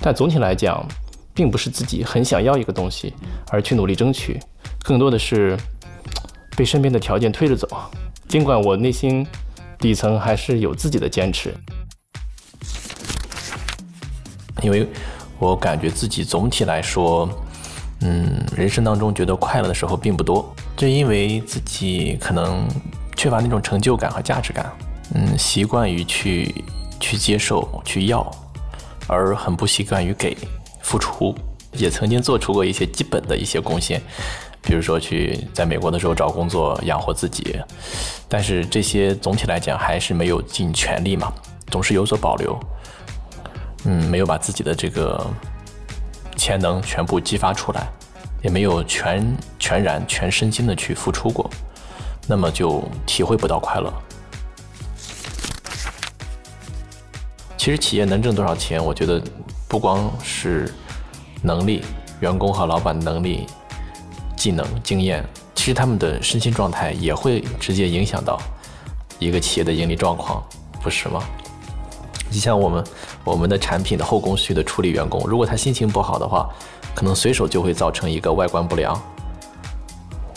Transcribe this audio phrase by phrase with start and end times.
[0.00, 0.86] 但总体来讲，
[1.34, 3.12] 并不是自己很想要一个东西
[3.50, 4.38] 而去努力争取，
[4.82, 5.56] 更多的是
[6.56, 7.68] 被身边的条件推着走。
[8.28, 9.26] 尽管我内心
[9.78, 11.54] 底层还是有自己的坚持，
[14.62, 14.86] 因为
[15.38, 17.28] 我感觉自己总体来说，
[18.00, 22.66] 嗯，人生当中觉得快乐的时候并不多，就因为自己可能
[23.16, 24.70] 缺乏那种成就感和价值感，
[25.14, 26.64] 嗯，习惯于去
[27.00, 28.28] 去接受、去要，
[29.08, 30.36] 而很不习惯于给。
[30.80, 31.34] 付出
[31.72, 34.00] 也曾经做出过一些基本的一些贡献，
[34.62, 37.60] 比如说去在美国的时候找工作养活自己，
[38.26, 41.30] 但是这些总体来讲还是没有尽全力嘛，
[41.70, 42.58] 总是有所保留，
[43.84, 45.26] 嗯，没有把自己的这个
[46.36, 47.86] 潜能全部激发出来，
[48.42, 51.50] 也没有全全然全身心的去付出过，
[52.26, 53.92] 那么就体会不到快乐。
[57.68, 59.22] 其实企业能挣多少钱，我觉得。
[59.68, 60.72] 不光是
[61.42, 61.84] 能力，
[62.20, 63.44] 员工和老板的能力、
[64.34, 65.22] 技能、经验，
[65.54, 68.40] 其实他们的身心状态也会直接影响到
[69.18, 70.42] 一个企业的盈利状况，
[70.82, 71.22] 不是吗？
[72.30, 72.82] 你像我们
[73.24, 76.48] 我们的产品的后工序的处理员工，如果他心情不好的话，
[76.94, 78.98] 可能随手就会造成一个外观不良。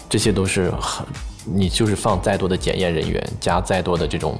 [0.10, 1.08] 这些都是很，
[1.46, 4.38] 你就是放再多的检验人员，加再多的这种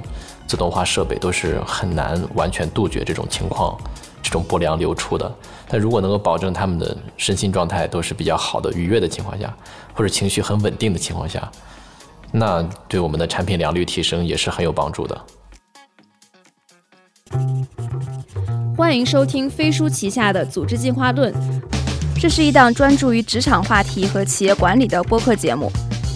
[0.52, 3.74] 自动化设备，都是很难完全杜绝这种情况。
[4.22, 5.34] 这种不良流出的，
[5.66, 9.50] 但如果能够保证他们的身心状态都是比较好的、愉悦的情况下，
[9.94, 11.50] 或者情绪很稳定的情况下，
[12.30, 15.18] 那对我们的产品良率提升也是很有帮助的。
[18.76, 21.32] 欢迎收听飞书旗下的《组织进化论》，
[22.20, 25.72] 这是一档专注于职场话题和企业管理的播客节目。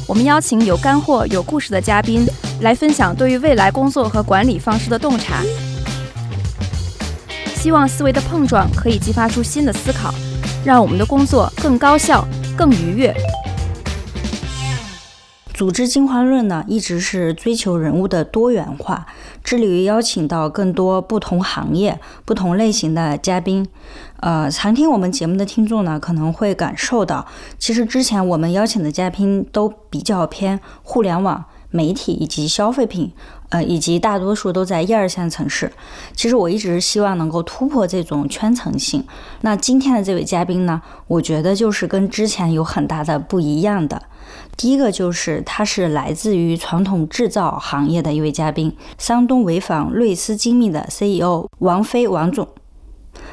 [0.08, 2.24] 我们邀请有干货、有故事的嘉宾
[2.60, 5.42] 来分享对于未来工作和管理方式的洞察。
[7.56, 10.14] 希望思维的碰撞可以激发出新的思考，
[10.64, 12.24] 让我们的工作更高效、
[12.56, 13.12] 更愉悦。
[15.52, 19.06] 组织进化论呢，一直是追求人物的多元化，
[19.42, 23.66] 致力于邀请到更多不同行业、不同类型的嘉宾。
[24.20, 27.26] 呃，常听我们节目的听众呢，可能会感受到，
[27.58, 31.44] 其实之前我们邀请的嘉宾都比较偏互联网。
[31.68, 33.12] 媒体以及消费品，
[33.50, 35.70] 呃，以及大多数都在一二线城市。
[36.14, 39.04] 其实我一直希望能够突破这种圈层性。
[39.42, 44.00] 那今天的这位嘉宾呢，我觉得就是跟之前有很大的不一样的。
[44.56, 52.48] 第一个就是他是来自于传统制造行业的一位嘉宾，山东潍坊瑞思精密的 CEO 王飞王总。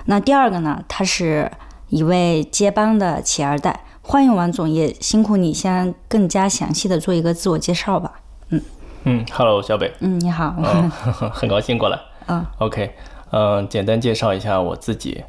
[0.05, 1.51] 那第二个呢，他是
[1.89, 3.83] 一位接班的企二代。
[4.01, 8.19] 欢迎王总，也辛苦你先更加详细的做一个自我介绍吧。
[8.49, 8.61] 嗯
[9.05, 9.93] 嗯，Hello，小北。
[9.99, 10.53] 嗯，你好。
[11.33, 11.97] 很高兴过来。
[12.27, 12.93] 嗯，OK，
[13.31, 15.23] 嗯，简单介绍一下我自己。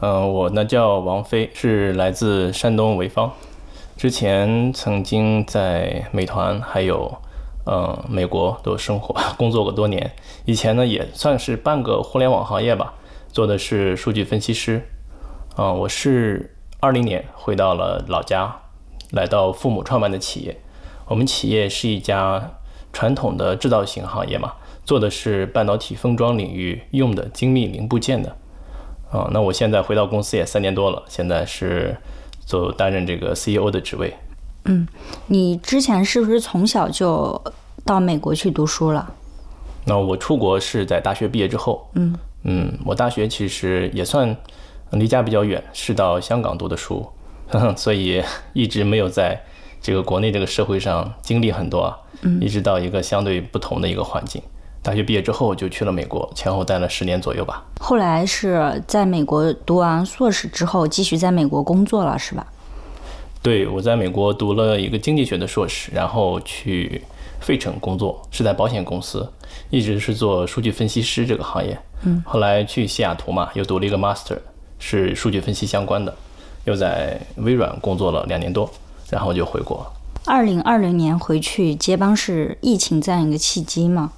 [0.00, 3.32] 嗯，我呢叫王飞，是来自山东潍坊。
[3.96, 7.16] 之前曾经在美团还有
[7.66, 10.12] 嗯美国都生活 工作过多年。
[10.44, 12.94] 以前呢也算是半个互联网行业吧，
[13.34, 14.80] 做的是数据分析师。
[15.56, 18.60] 嗯，我是二零年回到了老家，
[19.10, 20.56] 来到父母创办的企业。
[21.08, 22.52] 我们企业是一家
[22.92, 24.52] 传统的制造型行业嘛，
[24.84, 28.36] 做的是半导体封装领域用的精密零部件的。
[29.10, 31.96] 啊，那我现在回到公司也三年多了，现在是
[32.46, 34.14] 做担任这个 CEO 的职位。
[34.66, 34.86] 嗯，
[35.26, 37.42] 你之前是不是从小就
[37.84, 39.12] 到美国去读书了？
[39.86, 41.90] 那我出国是在大学毕业之后。
[41.94, 44.36] 嗯嗯，我大学其实也算
[44.92, 47.06] 离家比较远，是到香港读的书，
[47.76, 48.22] 所以
[48.52, 49.42] 一直没有在。
[49.86, 51.98] 这个国内这个社会上经历很多啊，
[52.40, 54.40] 一直到一个相对不同的一个环境。
[54.80, 57.62] 大学毕业之后就去了美国，前后待了十年左右吧。
[57.80, 62.46] 后来是在美国读完硕士之后，继续在美国工作了，是吧？
[63.42, 67.02] 对，我在美国读了一个经济学的硕士，然后去
[67.44, 69.30] 费城工作，是在保险公司，
[69.70, 71.78] 一直是做数据分析师这个行业。
[72.02, 72.20] 嗯。
[72.26, 74.38] 后来去西雅图嘛，又读了一个 master，
[74.78, 76.12] 是数据分析相关的，
[76.64, 78.68] 又在微软工作了两年多。
[79.10, 79.86] 然后就回国。
[80.24, 84.12] 二零二零年回去接班是疫情这样一个契机吗？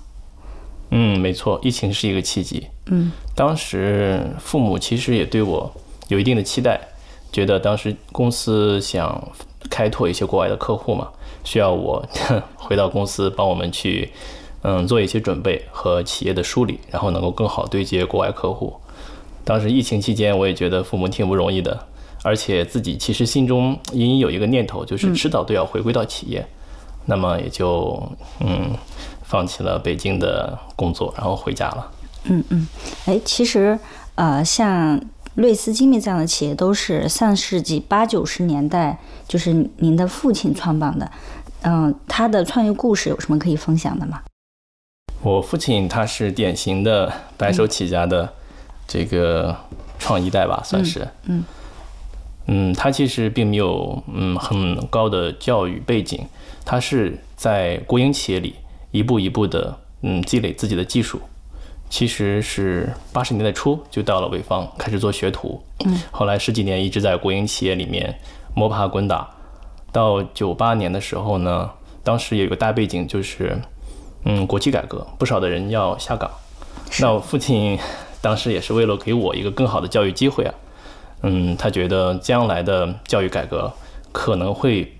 [0.91, 2.69] 嗯，没错，疫情是一个契机。
[2.87, 5.71] 嗯，当时父母其实也对我
[6.07, 6.81] 有一定的期待，
[7.33, 9.21] 觉得当时公司想
[9.69, 11.09] 开拓一些国外的客户嘛，
[11.47, 12.05] 需要我
[12.59, 14.13] 回到公司帮我们去，
[14.63, 18.75] 嗯，做一些准备和企业的梳理，然后能够更好对接国外客户。
[19.45, 21.87] 当时疫情期间，我也觉得父母挺不容易的。
[22.25, 26.45] 而且自己其实心中隐隐有一个念头，就是迟早都要回归到企业，
[27.05, 28.03] 那么也就
[28.41, 28.77] 嗯
[29.23, 31.93] 放弃了北京的工作，然后回家了。
[32.25, 32.67] 嗯嗯，
[33.05, 33.79] 哎，其实
[34.17, 35.01] 呃，像
[35.37, 41.09] 瑞思精密这样的企业都是上世纪八九十年代，就是您的父亲创办的。
[41.69, 44.23] 嗯，他的创业故事有什么可以分享的吗？
[45.21, 48.33] 我父亲他是典型的白手起家的
[48.87, 49.55] 这个
[49.99, 51.07] 创一代吧，算是。
[51.25, 51.45] 嗯。
[52.47, 56.25] 嗯，他其实并没有嗯很高的教育背景，
[56.65, 58.55] 他是在国营企业里
[58.93, 61.21] 一步一步的嗯积累自己的技术。
[61.91, 68.17] 其实是八十年代初就到了潍坊开始做学徒，嗯，后来十几年一直在国营企业里面
[68.55, 69.29] 摸爬滚打，
[69.97, 71.71] 到九八年的时候呢，
[72.05, 73.59] 当时有一个大背景就是，
[74.25, 76.31] 嗯，国企改革，不少的人要下岗，
[77.01, 77.79] 那我父亲
[78.21, 80.55] 当时也是为了给我一个更好的教育机会啊，
[81.23, 83.73] 嗯，他觉得将来的教育改革
[84.13, 84.93] 可能会，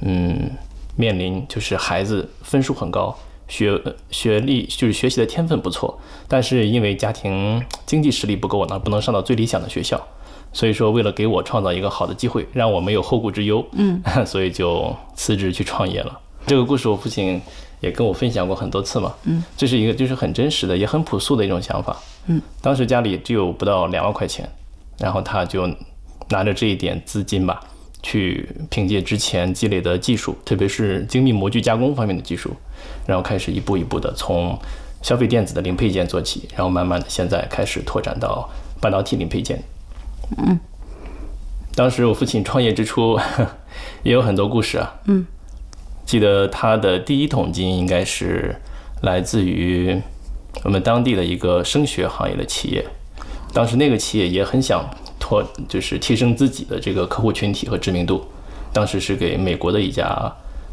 [0.00, 0.50] 嗯，
[0.96, 3.14] 面临就是孩子分数很高。
[3.48, 3.78] 学
[4.10, 10.00] 学历就是学习的天分不错，但是因为家庭经济实力不够呢，不能上到最理想的学校，
[10.52, 16.20] 所以说为了给我创造一个好的机会，让我没有后顾之忧，嗯， 所以就辞职去创业了。
[16.46, 17.40] 这个故事我父亲
[17.80, 21.96] 也跟我分享过很多次嘛，嗯，这是一个就是很真实的，也很朴素的一种想法，
[22.26, 24.48] 嗯，当时家里只有不到两万块钱，
[24.98, 25.68] 然后他就
[26.28, 27.60] 拿着这一点资金吧。
[28.04, 32.50] 去凭借之前积累的技术，特别是精密模具加工方面的技术，
[33.06, 34.58] 然后开始一步一步的从
[35.02, 38.50] 消费电子的零配件做起，然后慢慢的现在开始拓展到
[38.80, 39.62] 半导体零配件。
[40.38, 40.58] 嗯，
[41.74, 43.18] 当时我父亲创业之初
[44.02, 44.94] 也有很多故事啊。
[45.06, 45.26] 嗯，
[46.04, 48.56] 记得他的第一桶金应该是
[49.02, 50.00] 来自于
[50.64, 52.86] 我们当地的一个声学行业的企业，
[53.52, 54.84] 当时那个企业也很想。
[55.24, 58.26] 拓就是提升自己的这个客户群体和知名度，
[58.72, 60.04] 当时是给美国的一家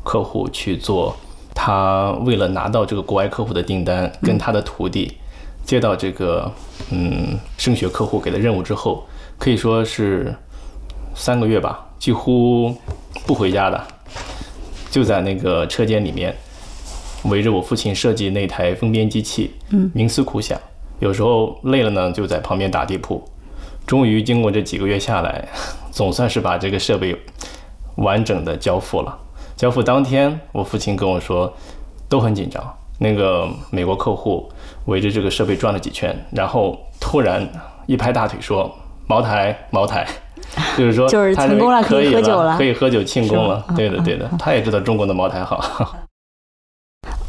[0.04, 1.16] 客户去做，
[1.54, 5.14] 他为了拿到这个国外客户的订单，跟他的徒弟
[5.64, 6.52] 接到这个
[6.90, 9.06] 嗯升学客户给的任务之后，
[9.40, 10.36] 可以说是
[11.16, 12.76] 三个月吧，几乎
[13.26, 13.82] 不回家的，
[14.92, 16.36] 就在那个车间里面
[17.24, 20.60] 围着我父亲设计那台封边机器，嗯，冥思苦想，
[21.00, 23.24] 有时候累了呢，就在旁边打地铺。
[23.88, 25.48] 终于经过这几个月下来，
[25.90, 27.18] 总算是把这个设备
[27.96, 29.18] 完整的交付了。
[29.56, 31.52] 交付当天，我父亲跟我说，
[32.08, 32.64] 都很紧张。
[33.00, 34.52] 那个美国客户
[34.86, 37.50] 围着这个设备转了几圈，然后突然
[37.88, 38.70] 一拍大腿说
[39.10, 40.08] ：“茅台，茅台。
[40.78, 43.66] ”就是说，就是成功了，可以喝酒了，可以喝酒庆功了。
[43.76, 45.96] 对的，对的，他也知道中国的茅台好。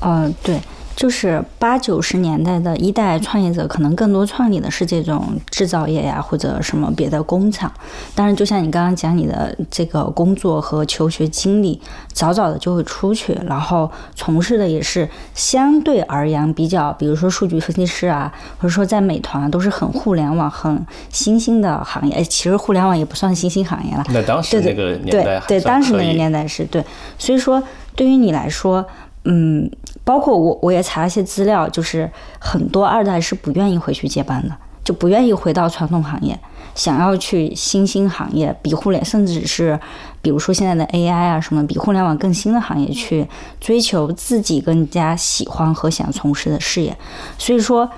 [0.02, 0.60] 嗯， 对。
[0.96, 7.72] 就是八九十年代的一代创业者，可能更多创立的是这种制造业呀，或者什么别的工厂。
[8.14, 11.80] 当然，就像你刚刚讲，你的这个工作和求学经历，
[12.12, 22.14] 早早的就会出去，然后从事的也是相对而言比较，比如说数据分析师啊，或者说在美团都是很互联网、很新兴的行业。
[22.14, 24.04] 哎，其实互联网也不算新兴行业了。
[24.10, 26.84] 那当时那个年代，对对，当时那个年代是对。
[27.16, 27.62] 所以说，
[27.96, 28.84] 对于你来说。
[29.24, 29.70] 嗯，
[30.02, 36.38] 包括我，我也查了一些资料，就是很多二代是不愿意回去接班的，就不愿意回到传统行业，
[36.74, 39.78] 想要去新兴行业，比互联，甚至是
[40.22, 43.28] 比如说现在的 AI 啊什么，比互联网更新的行业去
[43.60, 46.96] 追求自己更加喜欢和想从事的事业。
[47.36, 47.90] 所以说，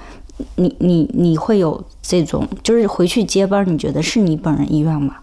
[0.56, 5.18] 你你你会有这种，就是回去接班，你觉得是你本人意愿吗？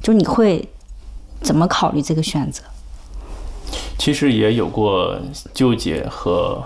[0.00, 0.68] 就你会
[1.40, 2.62] 怎么考虑这个选择？
[3.98, 5.16] 其实也有过
[5.52, 6.62] 纠结和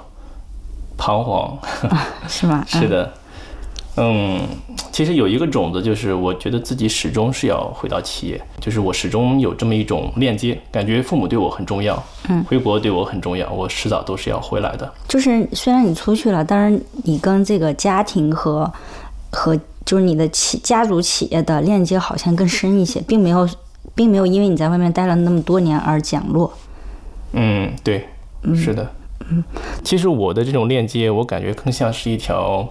[0.97, 1.57] 彷徨，
[2.29, 2.65] 是吗？
[2.67, 3.12] 是的，
[3.97, 4.41] 嗯，
[4.93, 14.93] 其实有一个种子，就是我觉得自己始终是要回到企业，就是我始终有这么一种链接，感觉父母对我很重要，嗯，回国对我很重要，我迟早都是要回来的。
[15.07, 18.73] 就是虽然你出去了，但是你跟这个家庭和
[19.31, 23.49] 和就是你的企家族企业的链接好像更深一些，并没有
[23.95, 26.53] 并没有因为你在外面待了那么多年而减弱。
[27.33, 28.07] 嗯，对，
[28.55, 28.91] 是的，
[29.29, 29.45] 嗯，
[29.85, 32.67] 其实我的这种链接，我感觉更像是一条，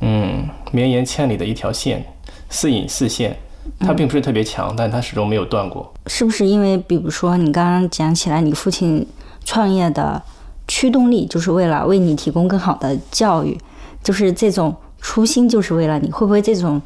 [0.00, 2.04] 嗯，绵延千里的一条线，
[2.50, 3.36] 似隐似现，
[3.78, 5.92] 它并不是特别强，但它始终没有断过。
[6.08, 9.06] 是不是因为，比如说你刚刚讲起来，你父亲
[9.44, 10.20] 创业的
[10.66, 13.56] 驱动力就是为了为你提供更好的教育，
[14.02, 16.82] 就是这种初心，就是为了你，会不会这种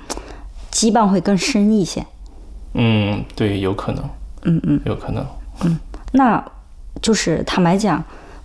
[0.70, 2.04] 羁绊会更深一些？
[2.74, 4.04] 嗯，对，有可能，
[4.42, 5.26] 嗯嗯，有可能，
[5.64, 5.80] 嗯，
[6.12, 6.44] 那。
[7.00, 8.02] 就是坦白讲，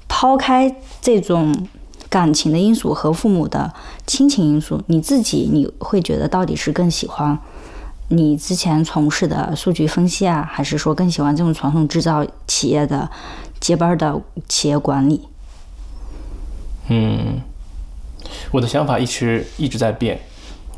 [0.08, 1.68] 抛开这种
[2.10, 3.74] 感情的因素和父母的
[4.06, 7.38] 亲情因素，你自己你会觉得到底是更喜欢
[8.10, 13.10] 你之前从事的数据分析啊，还是说更喜欢这种传统制造企业的
[13.60, 15.22] 接班的企业管理？
[16.90, 17.40] 嗯，
[18.52, 20.20] 我的想法一直一直在变，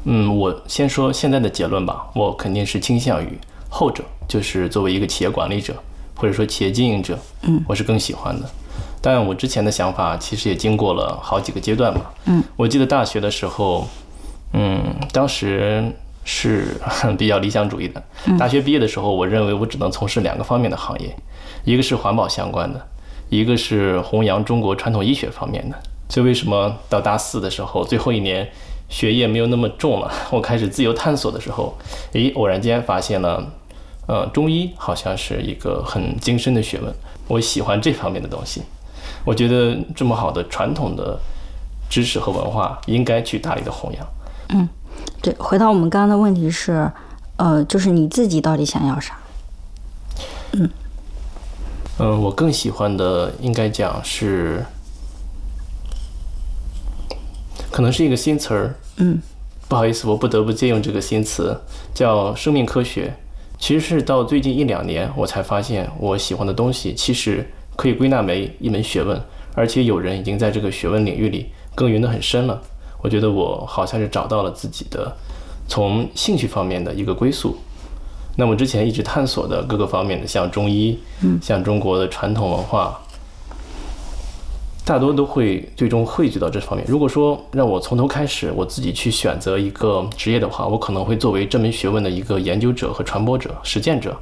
[0.04, 5.76] 嗯，我先说现在的结论吧，我肯定是倾向于后者，就是作为一个企业管理者
[6.24, 8.50] 或者说企业经营者，嗯，我是更喜欢的。
[9.02, 13.86] 但我之前的想法其实也经过了好几个阶段吧，嗯，我记得大学的时候，
[14.54, 15.84] 嗯，当时
[16.24, 16.80] 是
[17.18, 18.02] 比较理想主义的。
[18.40, 21.14] 大学毕业的时候，我认为我只能从事两个方面的行业，
[21.66, 22.88] 一个是环保相关的，
[23.28, 25.76] 一个是弘扬中国传统医学方面的。
[26.08, 28.50] 所以为什么到大四的时候，最后一年
[28.88, 31.78] 学业没有那么重了，我开始自由探索的时候，
[32.14, 33.46] 诶，偶然间发现了，
[34.06, 36.94] 呃，中医好像是一个很精深的学问，
[37.28, 38.62] 我喜欢这方面的东西。
[39.26, 41.18] 我觉得这么好的传统的
[41.90, 44.06] 知识和文化，应该去大力的弘扬。
[44.50, 44.68] 嗯，
[45.22, 46.92] 对，回到我们刚刚的问题是，
[47.38, 49.18] 呃，就是你自己到底想要啥？
[50.52, 50.70] 嗯，
[51.98, 54.66] 呃，我更喜欢的应该讲是，
[57.72, 58.76] 可能是一个新词儿。
[58.98, 59.22] 嗯，
[59.70, 61.58] 不好意思，我不得不借用这个新词，
[61.94, 63.16] 叫生命科学。
[63.64, 69.18] 其实是到最近一两年，我才发现我喜欢的东西，其实可以归纳为一门学问，
[69.56, 72.62] 而且有人已经在这个学问领域里耕耘得很深了。
[73.02, 75.16] 我觉得我好像是找到了自己的
[75.66, 77.56] 从兴趣方面的一个归宿。
[78.36, 83.00] 那么之前一直探索的各个方面的，像中医，嗯，像中国的传统文化，
[84.86, 86.86] 大多都会最终汇聚到这方面。
[86.88, 94.16] 如果说让我从头开始，我自己去选择一个职业的话，我可能会作为这门学问的一个研究者和传播者、实践者。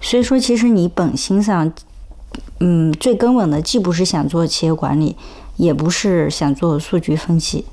[0.00, 1.72] 所以说，其实你本心上，
[2.58, 5.16] 嗯，最根本的既不是想做企业管理，
[5.56, 7.64] 也不是想做数据分析，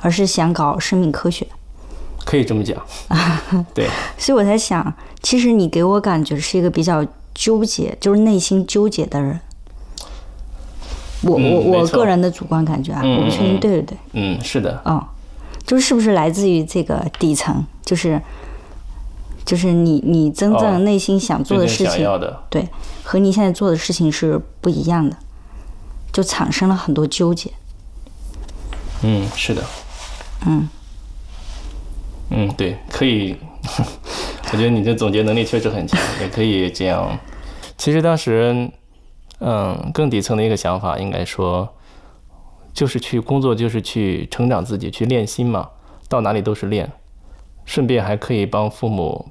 [0.00, 1.46] 而是想搞生命科学。
[2.24, 2.82] 可以这么讲，
[3.72, 3.86] 对。
[4.18, 9.38] 所以我在想，其实你给我感觉是一个比较纠结，就是内心纠结的人。
[11.26, 13.98] 我我我个人的主观感觉啊，我不确定对不对。
[14.12, 14.80] 嗯，是的。
[14.84, 15.04] 哦，
[15.66, 18.20] 就是不是来自于这个底层，就是
[19.44, 22.06] 就是你你真正内心想做的事情，
[22.50, 22.68] 对，
[23.02, 25.16] 和你现在做的事情是不一样的，
[26.12, 27.50] 就产生了很多纠结。
[29.02, 29.62] 嗯，是的。
[30.46, 30.68] 嗯。
[32.30, 33.36] 嗯，对，可以。
[34.52, 37.18] 我觉得你的总结能力确实很强，也可以这样。
[37.76, 38.70] 其实当时，
[39.46, 41.68] 嗯，更底层的一个想法，应该说，
[42.72, 45.68] 就是去工作，就是去成长自己，去练心嘛。
[46.08, 46.90] 到哪里都是练，
[47.66, 49.26] 顺便还可以帮父母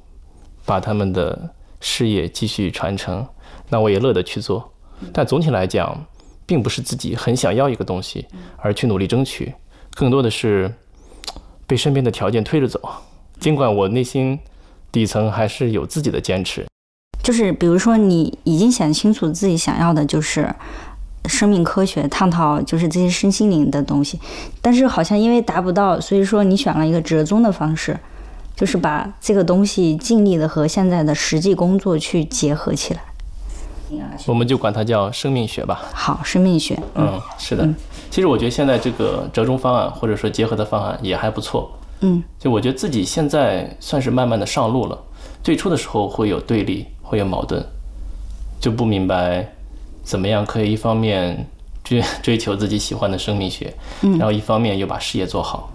[0.66, 3.26] 把他们的事业继续传承。
[3.70, 4.72] 那我也乐得去做。
[5.12, 6.06] 但总体来讲，
[6.46, 8.28] 并不是自己很想要一个东西
[8.58, 9.54] 而去努力争取，
[9.96, 10.72] 更多的是。
[11.66, 12.78] 被身边的条件推着走，
[13.40, 14.38] 尽管我内心
[14.92, 16.68] 底层还是有自己的坚持。
[17.24, 20.54] 就是比如说，你已经想清楚自己想要的就是
[21.26, 24.20] 生命科学，探讨就是这些身心灵的东西，
[24.62, 27.98] 但是好像因为达不到，所以说你选了一个折中的方式，
[28.56, 33.02] 就是把这个东西尽力的和现在的实际工作去结合起来。
[34.26, 35.82] 我们就管它叫生命学吧。
[35.94, 36.78] 好，生命学。
[36.96, 37.68] 嗯，是的。
[38.10, 41.72] 其实我觉得现在这个折中方案或者说结合的方案也还不错。
[42.02, 45.00] 嗯，就我觉得自己现在算是慢慢的上路了。
[45.44, 47.64] 最初的时候会有对立，会有矛盾，
[48.60, 49.54] 就不明白
[50.04, 51.48] 怎么样可以一方面
[51.84, 55.70] 追 追求自己喜欢的生命学，然后一方面又把事业做好。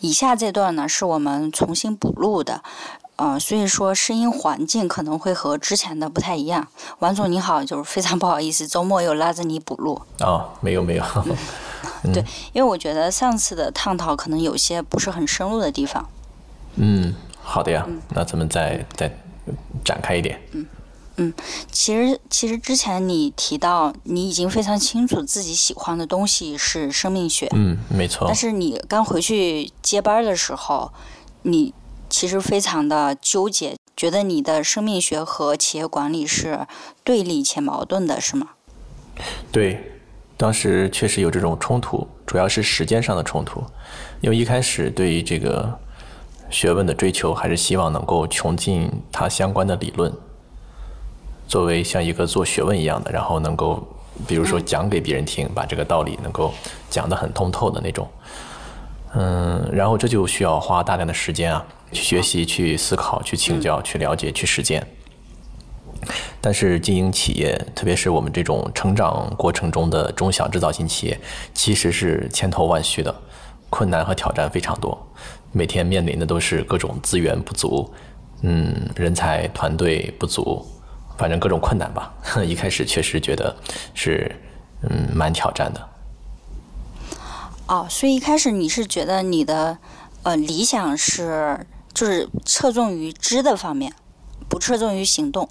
[0.00, 2.64] 以下这段呢是我们重新补录的。
[3.14, 6.66] 呃，所以说声音环境可能会和之前的不太一样。
[6.98, 10.02] 王总你好，就是非常不好意思，周末又拉着你补录。
[10.18, 11.04] 哦，没有没有。
[12.12, 16.04] 对，因为我觉得上次的探讨可能有些不是很深入的地方。
[16.74, 19.08] 嗯，好的呀，那咱们再再
[19.84, 20.40] 展开一点。
[20.52, 20.66] 嗯
[21.16, 21.34] 嗯，
[21.72, 27.48] 其实其实之前你提到你已经非常清楚自己喜欢的东西是生命学。
[27.54, 28.26] 嗯，没错。
[28.26, 30.92] 但是你刚回去接班的时候，
[31.42, 31.74] 你。
[32.08, 36.64] 其实非常的纠结，觉得你的生命学和企业管理是
[37.02, 38.50] 对立且矛盾的，是吗？
[39.50, 39.98] 对，
[40.36, 43.60] 当时确实有这种冲突，主要是时间上的冲突。
[44.20, 45.76] 因为一开始对于这个
[46.50, 50.12] 学问的追求，还是希望能够穷尽它相关的理论，
[51.46, 53.86] 作为像一个做学问一样的，然后能够，
[54.26, 56.52] 比如说讲给别人听，把这个道理能够
[56.88, 58.08] 讲得很通透的那种。
[59.14, 61.64] 嗯，然后这就需要花大量的时间啊。
[61.92, 64.84] 去学习、去思考、去请教、去了解、去实践。
[66.40, 71.18] 但是经营企业，特别是我们这种成长过程中的中小制造型企业，
[71.54, 73.14] 其实是千头万绪的，
[73.70, 74.98] 困难和挑战非常多。
[75.56, 77.90] 每天面临的都是各种资源不足，
[78.42, 80.62] 嗯，人才团队不足，
[81.16, 82.12] 反正各种困难吧。
[82.44, 83.56] 一开始确实觉得
[83.94, 84.30] 是
[84.82, 85.88] 嗯蛮挑战的。
[87.68, 89.78] 哦，所以一开始你是觉得你的。
[90.22, 93.92] 呃，理想是就是侧重于知的方面，
[94.48, 95.48] 不侧重于行动。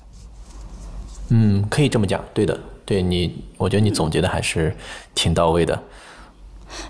[1.30, 4.76] 嗯，可以这么讲，对的，对你，我觉得你总结的还是
[5.14, 5.82] 挺到位的。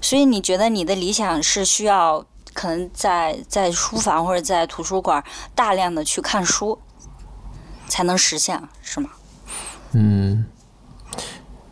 [0.02, 5.22] 所以你觉得你的理想是需要可能在在书房或者在图书馆
[5.54, 6.80] 大量的去看书，
[7.88, 9.10] 才能实现，是吗？
[9.92, 10.46] 嗯，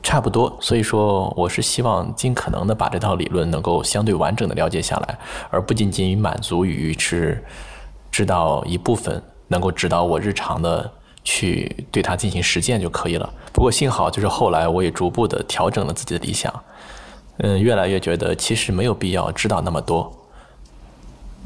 [0.04, 0.56] 差不多。
[0.60, 5.18] 所以说，我是希望尽可能的把这套理论能够相对完整的了解下来，
[5.50, 7.42] 而不仅仅满足于是
[8.12, 10.92] 知道一部分，能够指导我日常的
[11.24, 13.34] 去对它进行实践就可以了。
[13.54, 16.54] 不过幸好，就是后来我也逐步的调整了自己的理想，
[17.38, 20.12] 嗯，越来越觉得其实没有必要知道那么多。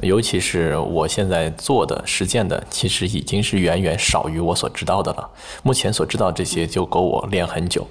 [0.01, 5.29] 尤其是我现在做的、实践的，其实已经是远远少于我所知道的了。
[5.63, 7.87] 目前所知道这些就够我练很久。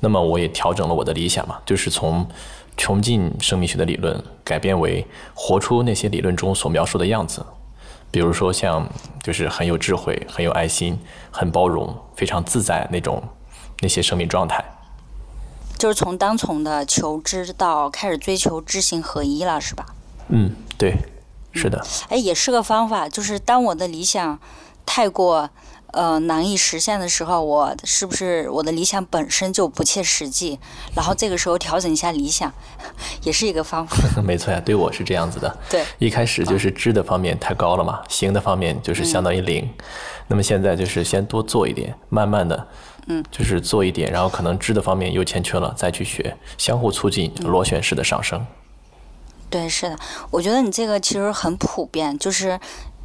[0.00, 2.26] 那么我也调整了我的理想嘛，就是从
[2.76, 7.44] 穷尽生命学的理论改变为活出那些理论中所描述的样子。
[8.10, 8.88] 比如说像
[9.22, 10.98] 就是很有智慧、很有爱心、
[11.30, 13.22] 很包容、非常自在那种
[13.80, 14.62] 那些生命状态。
[15.78, 19.86] 就是从单从的求知到开始追求知行合一了，是吧？
[20.28, 20.94] 嗯，对。
[21.52, 23.08] 是的，哎，也是个方法。
[23.08, 24.38] 就是当我的理想
[24.84, 25.48] 太过
[25.92, 30.58] 呃难以实现的时候，我是不是我的理想本身就不切实际？
[30.94, 32.52] 然后这个时候调整一下理想，
[33.22, 33.96] 也是一个方法。
[34.22, 35.58] 没错呀，对我是这样子的。
[35.68, 39.68] 对，一开始就是知的方面太高了嘛，行的方面就是相当于零。
[40.28, 42.66] 那么现在就是先多做一点，慢慢的，
[43.08, 48.42] 嗯，就是做一点，然后可能知的方面又欠缺了，再去学，相互促进，螺旋式的上升。
[49.52, 49.98] 对，是的，
[50.30, 52.58] 我觉得你这个其实很普遍，就是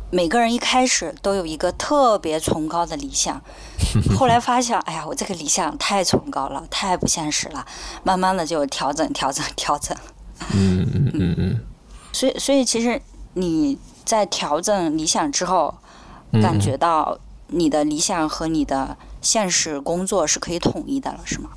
[0.09, 3.41] 每个人一开始都有一个特别崇高的理想，
[4.17, 7.65] 后来发现，哎呀，我这个理想太崇高了，太不现实了，
[8.03, 9.95] 慢慢的就调整、调整、调整。
[10.55, 11.59] 嗯嗯嗯嗯。
[12.13, 13.01] 所以，所以其实
[13.33, 15.75] 你在调整理想之后，
[16.41, 21.49] 感觉到你的理想和你的现实工作是可以统一的了，是吗？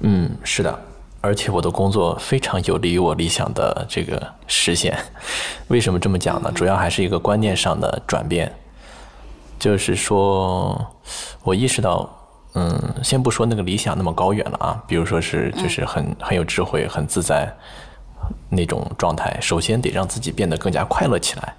[0.00, 0.80] 嗯，是的。
[1.22, 4.98] 而且我的工作非常有利于我理想的这个实现。
[5.68, 6.50] 为什么这么讲呢？
[6.52, 8.52] 主要还是一个观念上的转变，
[9.58, 10.84] 就是说
[11.44, 12.10] 我意识到，
[12.54, 17.50] 嗯，先不说那个理想那么高远了啊，比如说是就是很很有智慧、很自在
[18.48, 21.54] 那种状态，首先得让自己变得更加快乐起来，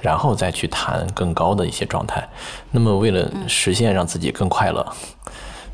[0.00, 2.28] 然后再去谈更高的一些状态。
[2.72, 4.84] 那么为了实现让自己更快乐，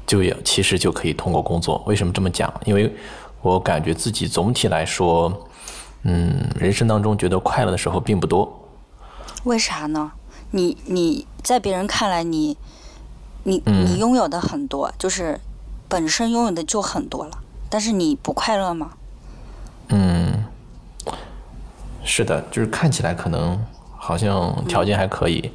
[0.07, 1.83] 就也其实就可以通过工作。
[1.87, 2.53] 为什么这么讲？
[2.65, 2.95] 因为
[3.43, 5.47] 我感觉自己总体来说，
[6.03, 8.69] 嗯，人生当中觉得快乐的时候并不多。
[9.45, 10.13] 为啥呢？
[10.51, 12.57] 你你在别人看来，你
[13.45, 15.41] 你你拥有的很多，就是
[15.89, 17.39] 本身拥有的就很多了，
[17.71, 18.91] 但是你不快乐吗？
[19.89, 20.45] 嗯，
[22.05, 23.59] 是的，就是看起来可能
[23.97, 25.51] 好像条件还可以，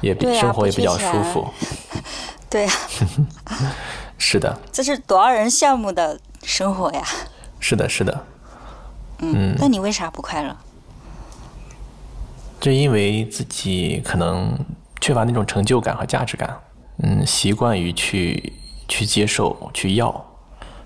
[0.00, 1.46] 也比生活也比较舒服。
[2.48, 2.72] 对呀。
[4.16, 4.58] 是的。
[4.72, 6.18] 这是多少人羡慕的。
[6.44, 7.02] 生活呀，
[7.58, 8.24] 是的，是的，
[9.18, 10.56] 嗯，那你为啥不快乐？
[12.60, 14.58] 就因为自己可能
[15.00, 16.58] 缺乏那种成就感和价值感，
[17.02, 18.52] 嗯，习惯于去
[18.88, 20.24] 去接受、去要，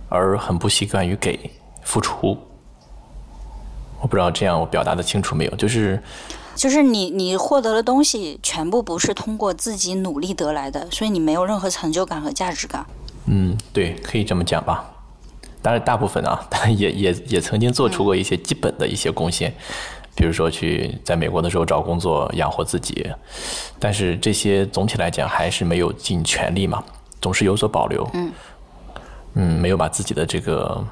[0.08, 1.50] 而很不习惯于给
[1.82, 2.36] 付出。
[4.00, 5.54] 我不知道这样我表达的清楚没有？
[5.56, 6.02] 就是，
[6.54, 12.86] 就是你你获得的东西全部不是通过自己努力得来的，所以你没有任何成就感和价值感。
[13.26, 14.84] 嗯，对，可以这么讲吧。
[15.68, 19.52] 当然，大部分啊， 也也也曾经做出过一些基本的一些贡献，
[20.16, 23.06] 比如说去在美国的时候找工作养活自己，
[23.78, 26.82] 但是这些总体来讲还是没有尽全力嘛，
[27.20, 28.08] 总是有所保留。
[28.14, 28.32] 嗯，
[29.34, 30.82] 嗯，没有把自己的这个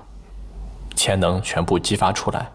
[0.95, 2.47] 潜能全部激发出来，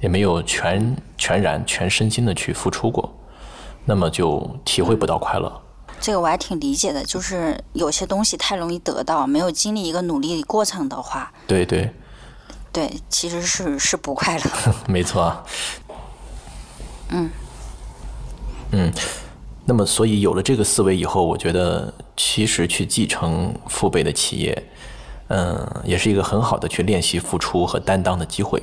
[0.00, 3.14] 也没有全全然全身心的去付出过，
[3.84, 5.52] 那么就体会不到快乐。
[5.98, 11.90] 这个我还挺理解的，就是有些东西太容易得到，没有经历一个努力过程的话，对对，
[12.72, 14.44] 对，其实是是不快乐。
[14.86, 15.44] 没错。
[17.08, 17.30] 嗯
[18.70, 18.92] 嗯，
[19.64, 24.70] 那么所以有了这个思维以后，我觉得其实去继承父辈的企业，
[25.28, 28.62] 嗯，也是一个很好的去练习付出和担当的机会，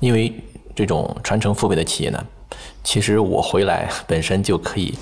[0.00, 0.34] 因为
[0.74, 2.22] 这种传承父辈的企业呢，
[2.84, 4.98] 其实我回来 本身就可以，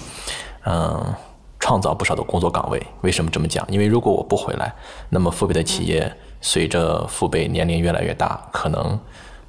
[0.66, 1.14] 嗯。
[1.61, 3.64] 创造不少的工作岗位，为什么这么讲？
[3.70, 4.75] 因为如果我不回来，
[5.11, 8.99] 那么父辈的企业随着父辈年龄越来越大，可能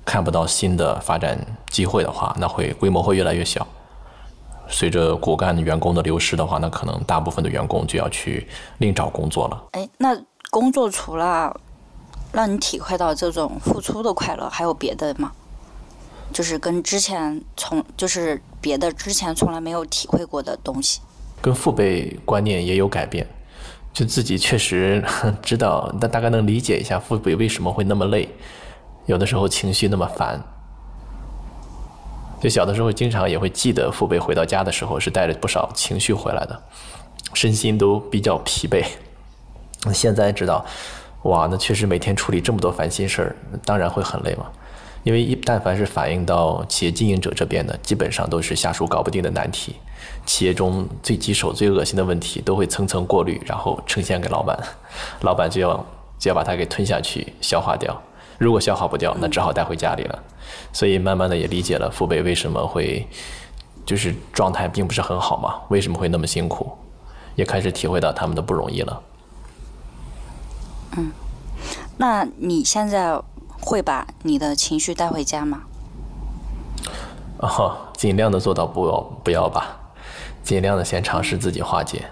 [0.06, 3.65] 看不到新的发展机会的话，那会规模会越来越小。
[4.67, 8.47] 随着骨干员工的流失的话，那可能大部分的员工就要去
[8.78, 9.63] 另找工作了。
[9.71, 10.15] 哎，那
[10.50, 11.60] 工作除了
[12.32, 15.32] 让你体会到这种付出的快乐，还有别的吗？
[16.34, 21.02] 就是跟之前从就是别的之前从来没有体会过的东西。
[21.41, 23.25] 跟父辈观念也有改变，
[23.91, 25.04] 就自己确实
[25.41, 28.30] 知道，但大概能理解一下父辈为什么会那么累，
[29.08, 30.41] 有的时候情绪那么烦。
[32.39, 36.60] 就小的时候经常也会记得父辈回到家的时候是带着不少情绪回来的，
[37.34, 38.84] 身心都比较疲惫。
[39.93, 40.65] 现在知道，
[41.23, 44.45] 哇，那确实每天处理这么多烦心事儿，当然会很累嘛。
[45.04, 49.75] 因为一但凡是反映到企业经营者这边的，基本上都是下属搞不定的难题，
[50.25, 54.57] 企业中最棘手、最恶心的问题都会层层过滤，然后呈现给老板，
[55.21, 55.86] 老板就要
[56.19, 57.99] 就要把它给吞下去、消化掉。
[58.38, 60.23] 如果消化不掉，那只好带回家里了。
[60.73, 63.07] 所以慢慢的也理解了父辈为什么会
[63.86, 66.71] 就是状态并不是很好嘛，为什么会那么辛苦，
[67.36, 69.01] 也开始体会到他们的不容易了。
[70.97, 71.12] 嗯，
[71.97, 73.19] 那你现在？
[73.63, 75.62] 会把你的情绪带回家吗？
[77.38, 79.80] 哦，尽量的做到不要不要吧，
[80.43, 82.06] 尽量的先尝试自己化解。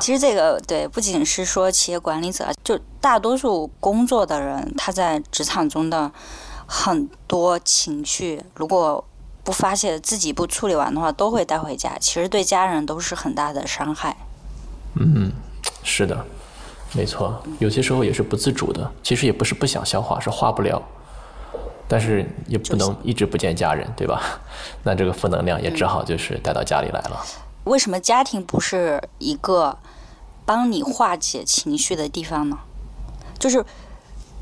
[0.00, 6.10] 其实这个对，不仅是说企业管理者，就大多数工作的人，他在职场中的
[6.66, 9.04] 很多情绪，如果
[9.44, 11.98] 不发泄，自己不处理完的话，都会带回家。
[11.98, 14.16] 其实对家人都是很大的伤害。
[14.94, 15.30] 嗯，
[15.82, 16.24] 是的。
[16.94, 20.82] 没错，有些时候也是不自主的，其实也不是不想消化，是化不了，
[21.88, 24.40] 但是也不能一直不见家人，对吧？
[24.84, 27.20] 那这个负能量也只好就是带到家里来了。
[27.64, 29.78] 为什么家庭不是一个
[30.44, 32.58] 帮你化解情绪的地方呢？
[33.38, 33.64] 就是，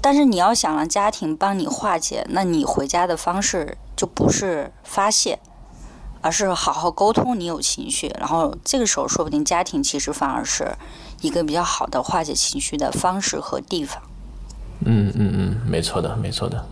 [0.01, 5.39] 但是你要想让家庭帮你化解，那你回家的方式就不是发泄，
[6.21, 10.77] 而是好好沟通你有情绪，然后这个时候说不定家庭其实反而是。
[11.23, 14.03] 一个比较好的化解情绪的方式和地方。
[14.87, 16.65] 嗯嗯嗯，没错的，没错的，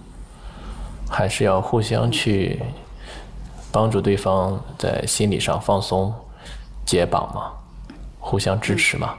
[1.11, 2.63] 还是要互相去
[3.71, 6.15] 帮助对方在心理上放松、
[6.89, 7.53] 解绑嘛，
[8.19, 9.15] 互相支持嘛。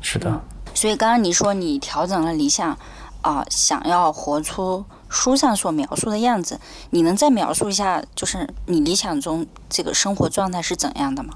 [0.00, 0.40] 是的。
[0.72, 2.78] 所以刚刚你说你调整了理想
[3.22, 6.60] 啊，想要活出书上所描述的样子，
[6.90, 11.34] 你能再描述一下，就是你理想中这个生活状态是怎样的吗？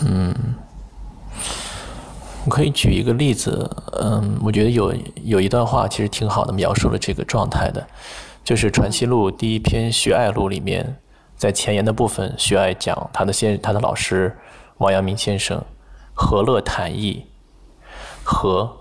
[0.00, 0.34] 嗯。
[2.46, 7.86] 我可以举一个例子，嗯，我觉得有有一段话其实挺好的，描述了这个状态的，
[8.42, 10.96] 就是《传奇录》第一篇《学爱录》里面，
[11.40, 14.36] 在前言的部分，徐爱讲他的先他的老师
[14.76, 15.64] 王阳明先生，
[16.12, 17.24] 和乐坦逸，
[18.22, 18.76] 和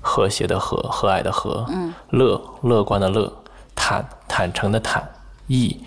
[0.00, 1.66] 和谐的和和蔼的和，
[2.10, 3.42] 乐乐观的乐，
[3.74, 5.10] 坦坦诚的坦，
[5.48, 5.84] 易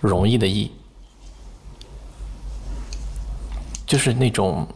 [0.00, 0.72] 容易的易，
[3.86, 4.66] 就是那种。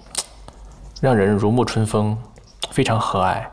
[1.01, 2.19] 让人如沐春风，
[2.71, 3.47] 非常和蔼，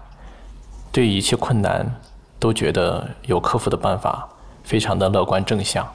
[0.91, 2.01] 对一切困难
[2.39, 4.27] 都觉得有克服的办法，
[4.63, 5.88] 非常的乐观正向，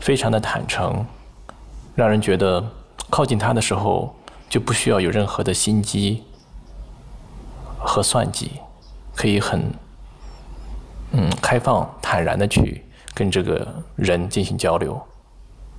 [0.00, 1.04] 非常的坦诚，
[1.94, 2.64] 让人觉得
[3.10, 4.14] 靠近他的时候
[4.48, 6.24] 就不需要有任何的心机
[7.78, 8.52] 和算计，
[9.14, 9.72] 可以很
[11.12, 15.00] 嗯开放坦然的去跟这个人进行交流，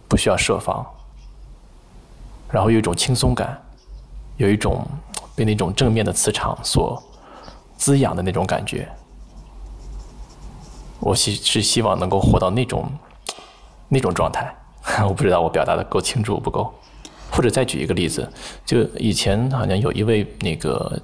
[0.07, 0.85] 不需要设防，
[2.51, 3.61] 然后有一种轻松感。
[4.37, 4.85] 有一种
[5.35, 7.01] 被那种正面的磁场所
[7.75, 8.87] 滋养的那种感觉，
[10.99, 12.87] 我希是希望能够活到那种
[13.89, 14.53] 那种状态。
[15.03, 16.73] 我不知道我表达的够清楚不够，
[17.31, 18.31] 或者再举一个例子，
[18.65, 20.99] 就以前好像有一位那个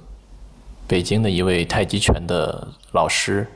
[0.86, 3.46] 北京的一位太极拳的老师，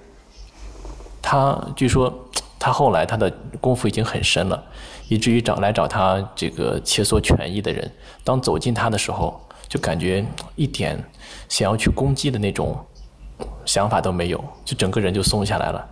[1.22, 2.12] 他据说
[2.58, 4.62] 他后来他的功夫已经很深了，
[5.08, 7.90] 以至于找来找他这个切磋拳艺的人，
[8.22, 9.40] 当走近他的时候。
[9.68, 10.24] 就感觉
[10.56, 10.98] 一点
[11.46, 12.74] 想要去攻击的那种
[13.66, 15.86] 想法都没有，就整个人就松下来了，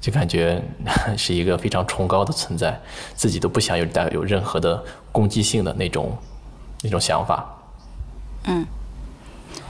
[0.00, 0.62] 就感觉
[1.16, 2.80] 是一个非常崇高的存在，
[3.14, 6.16] 自己都不想有带有任何的攻击性的那种
[6.82, 7.58] 那种想法。
[8.44, 8.66] 嗯，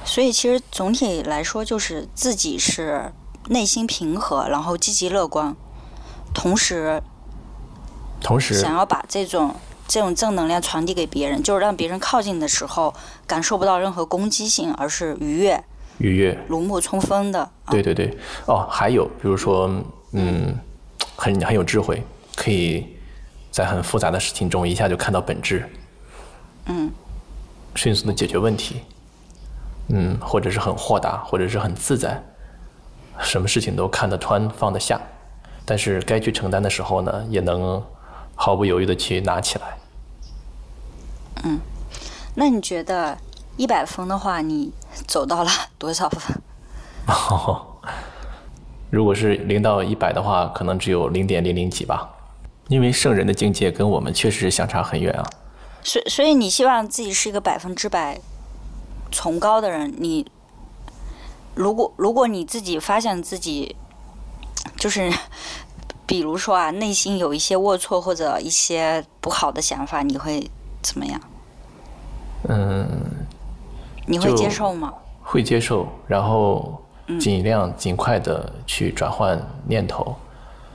[0.05, 3.12] 所以其实总体来说，就是自己是
[3.49, 5.57] 内心平和，然后积极乐观，
[6.35, 7.03] 同时
[8.21, 9.55] 同时想要把这种。
[9.91, 12.93] 这种正能量传递给别人，就是让别人靠近的时候
[13.27, 15.64] 感受不到任何攻击性，而是愉悦、
[15.97, 17.51] 愉悦、如沐春风的。
[17.71, 18.14] 对对对，
[18.45, 20.59] 哦，还有比如说，嗯，
[21.16, 22.03] 很很有智慧，
[22.37, 22.87] 可以
[23.51, 25.68] 在很复杂的事情中一下就看到本质，
[26.66, 26.90] 嗯，
[27.75, 28.83] 迅速的解决问题，
[29.88, 32.23] 嗯，或者是很豁达，或者是很自在，
[33.21, 35.01] 什么事情都看得穿放得下，
[35.64, 37.83] 但是该去承担的时候呢，也能。
[38.40, 39.77] 毫不犹豫的去拿起来。
[41.42, 41.59] 嗯，
[42.37, 43.18] 那你觉得
[43.57, 44.73] 一百分的话，你
[45.09, 46.40] 走到了多少分？
[48.90, 52.14] 如果是零到一百的话，可能只有零点零零几吧。
[52.68, 55.24] 因为圣人的境界跟我们确实是相差很远啊。
[55.83, 58.20] 所所以，你希望自己是一个百分之百
[59.11, 59.94] 崇高的人。
[59.98, 60.27] 你
[61.55, 63.74] 如果如果你自己发现自己
[64.77, 65.11] 就是，
[66.07, 70.51] 比如说啊，内心有一些龌龊或者一些不好的想法，你会
[70.83, 71.20] 怎么样？
[72.48, 72.87] 嗯。
[74.11, 74.90] 你会接受吗？
[75.22, 76.83] 会接受，然后
[77.21, 80.16] 尽量尽快的去转换念头。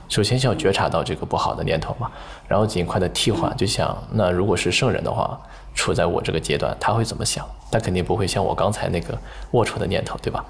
[0.10, 2.12] 首先是要觉察到这个不好的念头嘛，
[2.48, 3.56] 然后尽快的替换。
[3.58, 5.40] 就想，那如果是圣人的话，
[5.74, 7.48] 处在我这个阶段，他会怎么想？
[7.72, 9.18] 他肯定不会像我刚才那个
[9.52, 10.46] 龌龊的念头，对吧？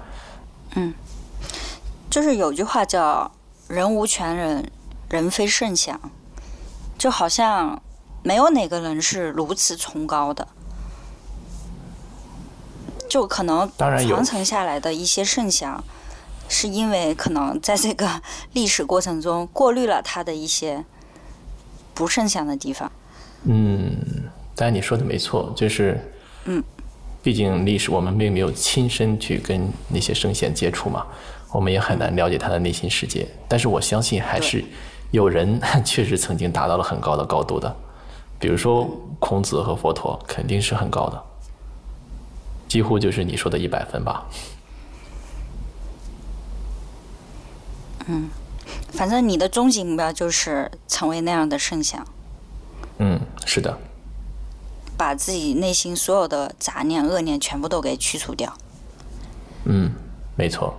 [0.74, 0.92] 嗯，
[2.10, 3.30] 就是有句话叫
[3.68, 4.70] “人无全人，
[5.08, 5.98] 人非圣贤”，
[6.98, 7.80] 就好像
[8.22, 10.46] 没有哪个人是如此崇高的。
[13.08, 15.82] 就可能传承下来的一些圣想，
[16.48, 18.08] 是因为可能在这个
[18.52, 20.84] 历史过程中过滤了他的一些
[21.94, 22.90] 不圣想的地方。
[23.44, 23.94] 嗯，
[24.54, 26.00] 当然你说的没错，就是
[26.46, 26.62] 嗯，
[27.22, 31.06] 毕竟历史我们并没有亲身去跟那些圣贤接触嘛，
[31.52, 33.26] 我们也很难了解他的内心世界。
[33.46, 34.64] 但是我相信还是
[35.10, 37.74] 有人 确实曾经达到了很高的高度的，
[38.38, 41.22] 比如说孔子和佛陀肯定是很高的。
[42.74, 44.26] 几乎就是你说的一百分吧。
[48.06, 48.28] 嗯，
[48.90, 52.04] 反正你的终极目标就是成为那样的圣像。
[52.98, 53.78] 嗯，是的。
[54.96, 58.52] 把自己内心所有的杂念、恶念全部都给去除掉。
[59.66, 59.92] 嗯，
[60.34, 60.74] 没错。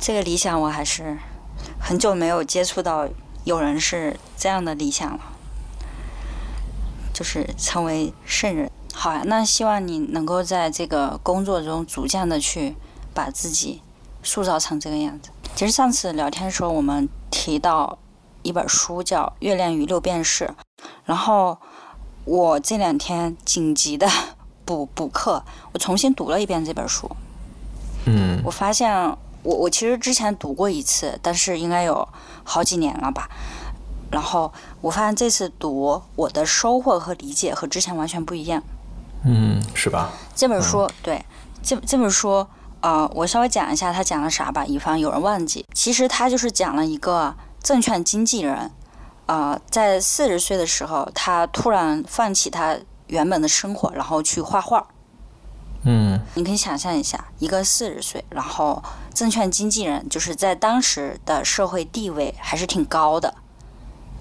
[0.00, 1.18] 这个理想我还是
[1.78, 3.06] 很久没有接触到
[3.44, 5.20] 有人是这样的理想了，
[7.12, 8.70] 就是成为圣人。
[8.96, 12.74] 好呀，那希望你能够在这个工作中逐渐的去
[13.12, 13.82] 把自己
[14.22, 15.30] 塑造成这个样子。
[15.54, 17.98] 其实上次聊天的时候，我们提到
[18.42, 20.46] 一本书叫《月亮与六便士》，
[21.04, 21.58] 然后
[22.24, 24.08] 我这两天紧急的
[24.64, 27.10] 补补课，我重新读了一遍这本书。
[28.06, 28.94] 嗯，我发现
[29.42, 32.08] 我我其实之前读过一次，但是应该有
[32.42, 33.28] 好几年了吧。
[34.10, 38.62] 然后我发现这次读，我的收获和理解和之前完全不一样。
[39.24, 40.10] 嗯，是吧？
[40.34, 41.24] 这本书对，
[41.62, 42.46] 这这本书，
[42.80, 45.64] 呃，我稍微讲一下他讲了啥吧，以防有人忘记。
[45.72, 48.70] 其实他就是讲了一个证券经纪人，
[49.26, 54.86] 呃，在四十岁的时候，他突然放弃他原本的生活，然后去画画。
[55.84, 58.82] 嗯，你可以想象一下，一个四十岁，然后
[59.14, 63.34] 证券经纪人，就是在当时的社会地位还是挺高的，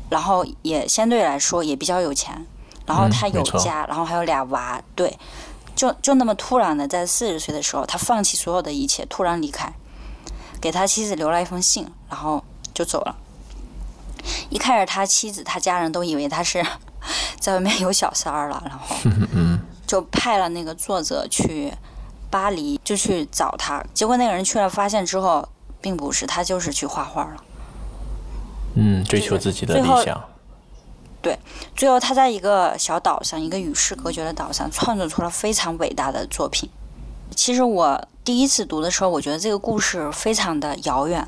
[0.10, 2.46] 然后也相对来说也比较有钱。
[2.86, 5.18] 然后他有家，然后还有俩娃，对，
[5.76, 9.74] 就就那么突然的，在四十岁的时候，他放弃所有的一切，突然离开，
[10.60, 12.44] 给他妻子留了一封信，然后
[12.74, 13.16] 就走了。
[14.50, 16.66] 一开始，他妻子、他家人都以为他是
[17.40, 18.96] 在外面有小三儿了，然后
[19.88, 21.74] 就派了那个作者去
[22.30, 23.84] 巴黎，就去找他。
[23.94, 25.48] 结果那个人去了，发现之后，
[25.82, 27.44] 并不是他，就是去画画了。
[28.76, 30.22] 嗯，追求自己的理想。
[31.24, 31.40] 对，
[31.74, 36.70] 最后他在一个小岛上，一个与世隔绝的岛上，创作出了非常伟大的作品。
[37.34, 41.26] 其实我第一次读的时候，我觉得这个故事非常的遥远，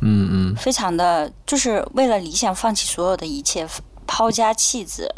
[0.00, 3.68] 嗯嗯，非常的就是为了理想放弃所有的一切，
[4.04, 5.08] 抛家弃子，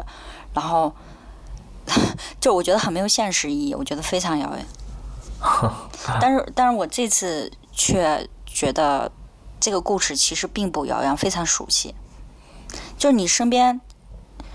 [0.52, 0.94] 然后
[2.38, 4.66] 就我觉得很没有现实意义，我觉得非常遥远。
[6.20, 9.10] 但是，但是我这次却觉得
[9.58, 11.94] 这个故事其实并不遥远，非常熟悉，
[12.98, 13.80] 就是你身边。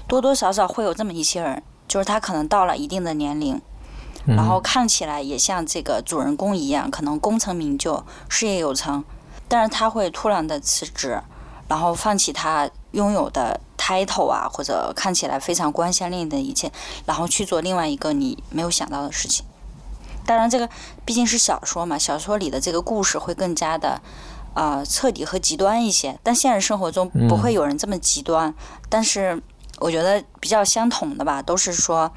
[0.08, 3.60] 多多少少会有这么一些人，就是他可能到了一定的年龄，
[4.26, 9.04] 然后看起来也像这个主人公一样，可能功成名就、事业有成，
[9.48, 11.20] 但是他会突然的辞职，
[11.68, 16.72] 然后放弃他拥有的 title 啊，或者看起来非常光鲜亮丽的一切，
[17.06, 19.46] 然后去做另外一个你没有想到的事情。
[20.26, 20.70] 当然，这个
[21.04, 24.02] 毕竟是小说嘛，小说里的这个故事会更加的
[24.54, 28.54] 呃彻底和极端一些，但现实生活中不会有人这么极端，
[28.90, 29.42] 但是。
[29.80, 32.12] 我觉得比较相同的吧，都是说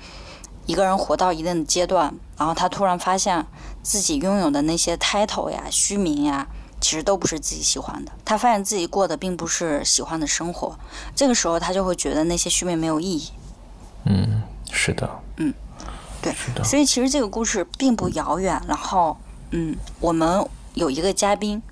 [0.67, 3.45] 一个人活到一定的阶段，然后他突然发现
[3.83, 6.47] 自己拥有的那些 title 呀、虚名呀，
[6.81, 8.13] 其实都不是自己喜欢的。
[8.25, 10.79] 他发现自己过的并不是喜欢的生活，
[11.15, 13.31] 这个时候他就会觉得那些虚名没有意义。
[14.05, 15.09] 嗯，是的。
[15.39, 15.53] 嗯，
[16.23, 16.63] 对，是的。
[16.63, 18.63] 所以其实这个故事并不遥远。
[18.69, 19.17] 然后，
[19.51, 21.63] 嗯，我们有一个嘉宾。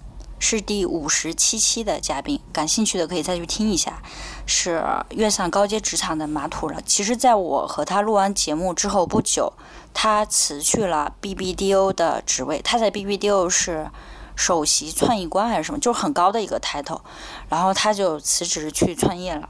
[0.46, 4.02] 是第五十七期的嘉宾，感兴趣的可以再去听一下。
[4.44, 6.83] 是跃上高阶职场的马土了。
[6.85, 9.54] 其实，在我和他录完节目之后不久，
[9.94, 12.61] 他辞去了 BBDO 的职位。
[12.61, 13.90] 他在 BBDO 是
[14.37, 17.00] 首席创意官还是什么，就是很高的一个 title。
[17.48, 19.48] 然后他就辞职去创业了。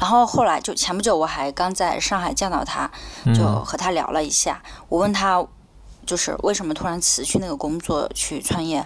[0.00, 2.90] 然后后来就前不久我还刚在上海见到他，
[3.34, 4.62] 就和他聊了一下。
[4.88, 5.46] 我问他，
[6.06, 8.82] 就是为什么突然辞去那个工作去创业？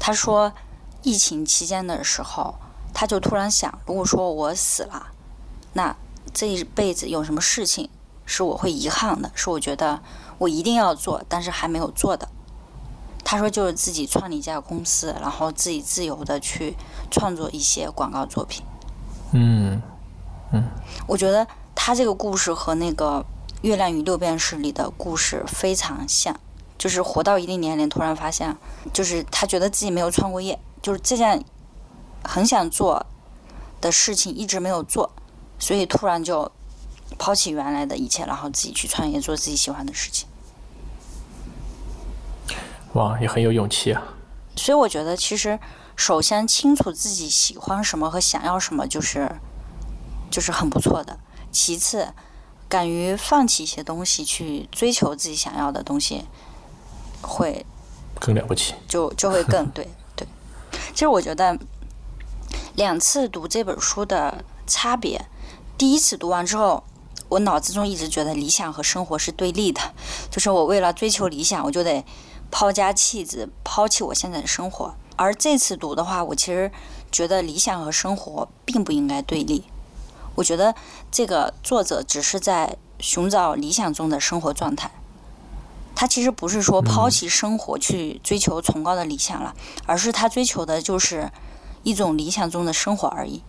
[0.00, 0.52] 他说，
[1.02, 2.56] 疫情期间的时候，
[2.92, 5.12] 他就突然想，如果说我死了，
[5.74, 5.94] 那
[6.34, 7.88] 这一辈子有什么事情
[8.24, 10.00] 是我会遗憾的，是我觉得
[10.38, 12.28] 我一定要做，但是还没有做的。
[13.22, 16.76] 他说就是自己创立一家公司，然后自己自由的去
[17.10, 18.64] 创作一些广告作品。
[19.32, 19.80] 嗯
[20.52, 20.64] 嗯，
[21.06, 23.24] 我觉得他这个故事和那个
[23.62, 26.34] 《月亮与六便士》里的故事非常像，
[26.80, 28.56] 就是活到一定年龄，突然发现，
[28.90, 31.44] 就是他觉得自己没有创过业，就是这件
[32.24, 33.04] 很想做
[33.82, 35.12] 的事情一直没有做，
[35.58, 36.50] 所以突然就
[37.18, 40.26] 抛弃原来的一切，然后自己去创业，做自己喜欢的事情。
[42.94, 44.02] 哇，也很有勇气啊！
[44.56, 45.60] 所以我觉得，其实
[45.94, 49.36] 首先清楚自己喜欢什么和想要什么，就是
[50.30, 51.20] 就是很不错的。
[51.52, 52.14] 其次，
[52.70, 56.24] 敢于放弃一些东西去追求自己想要的东西，
[57.20, 57.64] 会
[58.18, 60.26] 更了不起，就就会更对对。
[60.92, 61.58] 其实我觉得
[62.74, 65.24] 两次读这本书的差别，
[65.76, 66.82] 第一次读完之后，
[67.28, 69.80] 我脑子中一直觉得理想和生活是对立的，
[70.30, 72.04] 就是我为了追求理想，我就得。
[72.52, 74.92] 抛家弃子，抛弃我现在的生活。
[75.14, 76.68] 而这次读的话，我其实
[77.12, 79.62] 觉得理想和生活并不应该对立。
[80.34, 80.74] 我觉得
[81.12, 84.90] 这个作者只是在寻找理想中的生活状态。
[85.94, 89.54] 他其实不是说抛弃生活去追求崇高的理想了，
[89.86, 91.30] 而是他追求的就是
[91.82, 93.42] 一种理想中的生活而已。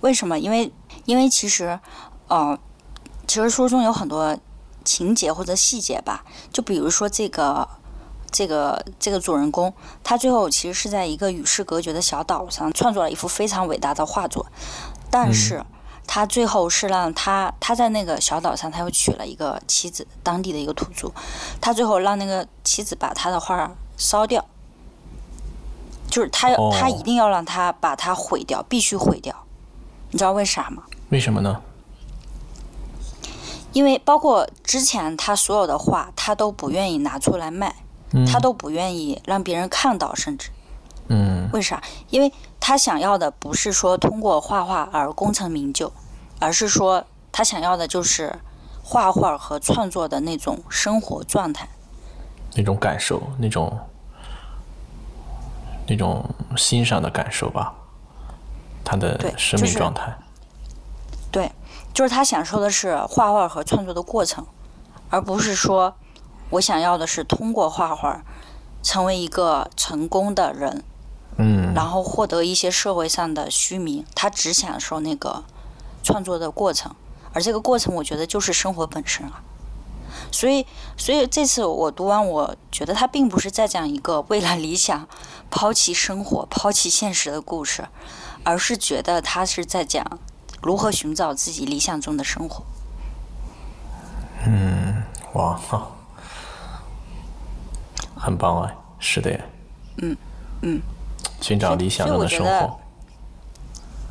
[0.00, 0.38] 为什么？
[0.38, 0.72] 因为
[1.04, 1.80] 因为其实，
[2.28, 2.58] 呃，
[3.26, 4.38] 其实书中有很多
[4.84, 7.68] 情节或者细节吧，就比如说这个。
[8.32, 14.46] 这个这个主人公，他最后其实是在一个与世隔绝的小岛上创作了一幅非常伟大的画作，
[15.10, 15.64] 但是
[16.12, 21.08] 他最后是让他他在那个小岛上，他又娶了一个妻子，当地的一个土著，
[21.60, 24.44] 他最后让那个妻子把他的画烧掉，
[26.08, 29.32] 就是他要他一定要让他把它毁掉，必须毁掉，
[30.10, 30.82] 你知道为啥吗？
[31.10, 31.62] 为什么呢？
[33.72, 37.76] 因为包括之前他所有的画，他都不愿意拿出来卖。
[38.26, 40.50] 他都不愿意让别人看到，甚至，
[41.10, 41.82] 嗯，为啥？
[42.08, 45.92] 因为他想要的不是说通过画画而功成名就，
[46.38, 48.38] 而是说他想要的就是
[48.82, 51.68] 画画和创作的那种生活状态，
[52.54, 53.78] 那种感受，那种
[55.86, 56.24] 那种
[56.56, 57.74] 欣赏的感受吧，
[58.82, 60.16] 他的生命状态。
[61.30, 61.52] 对，
[61.92, 64.46] 就是他享受的是画画和创作的过程，
[65.10, 65.94] 而不是说。
[66.54, 68.24] 我想要的是通过画画
[68.82, 70.82] 成为一个成功的人，
[71.40, 74.04] 嗯，然后获得一些社会上的虚名。
[74.14, 75.42] 他只享受那个
[76.02, 76.94] 创作的过程，
[77.32, 79.42] 而这个过程，我觉得就是生活本身啊。
[80.32, 85.08] 所以，所以这次我读完，我觉得他并不是在讲一个为了理想
[85.50, 87.88] 抛弃生活、抛弃现实的故事，
[88.44, 90.04] 而是觉得他是在讲
[90.62, 92.62] 如何寻找自己理想中的生活。
[94.46, 95.02] 嗯，
[95.34, 95.58] 哇。
[98.16, 99.40] 很棒哎，是的呀。
[99.96, 100.16] 嗯
[100.60, 100.82] 嗯，
[101.40, 102.78] 寻找理想中的生活。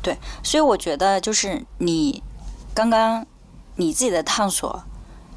[0.02, 2.22] 对，所以我觉得就是你
[2.74, 3.26] 刚刚
[3.76, 4.82] 你自己的探索，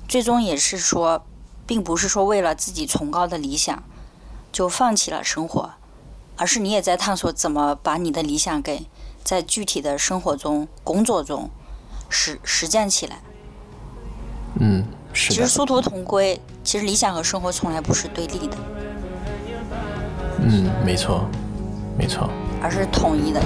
[0.08, 1.26] 最终也是说，
[1.66, 3.84] 并不是说为了自己崇高的理想
[4.52, 5.72] 就放弃了生活，
[6.38, 8.88] 而是你也在探索怎么把你的理想给
[9.24, 11.50] 在具体的生活中、工作中
[12.10, 13.22] 实实践起来。
[14.60, 14.86] 嗯。
[15.16, 18.58] 其实殊途同归，其实理想和生活从来不是对立的。
[20.40, 21.30] 嗯，没错，
[21.98, 22.30] 没错。
[22.62, 23.42] 而是统一的。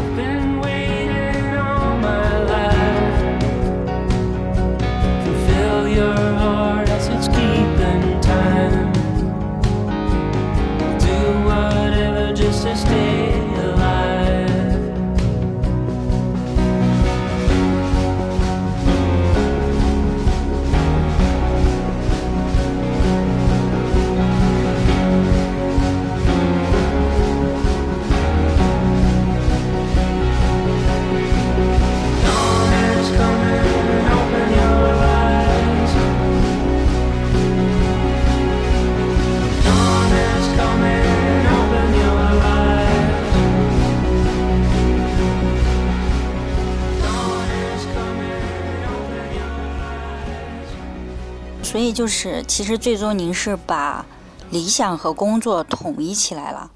[51.77, 54.03] 所以就是，其实最终您是把
[54.49, 56.71] 理想和工作统一起来了，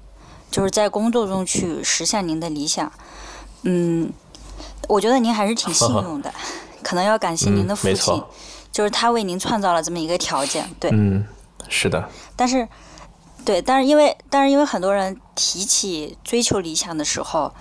[0.48, 2.92] 就是在工作中去实现您的理想。
[3.62, 4.12] 嗯，
[4.88, 6.32] 我觉得您还是挺幸 运的，
[6.84, 8.22] 可能要感谢您的父亲，
[8.70, 10.70] 就是他为您创造了这么一个条件。
[10.78, 11.26] 对，嗯，
[11.68, 12.08] 是的。
[12.36, 12.68] 但是，
[13.44, 17.52] 对，但是因为，但是因为很多人提起追求理想的时候，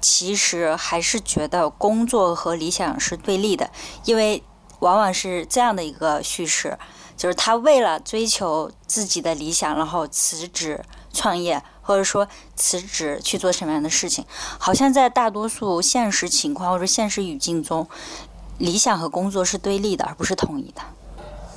[0.00, 3.68] 其实还是觉得工作和理想是对立的，
[4.04, 4.44] 因为
[4.84, 6.78] 往往是这样的一个叙事。
[7.16, 12.26] 就是他为了追求自己的理想，然后辞职创业，或者说
[12.56, 14.26] 辞职去做什么样的事情，
[14.58, 17.86] 好像在大多数现实情况或者现实语境中，
[18.58, 20.82] 理想和工作是对立的，而不是统一的。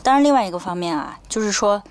[0.03, 1.81] 当然，另外一个方面啊，就是说，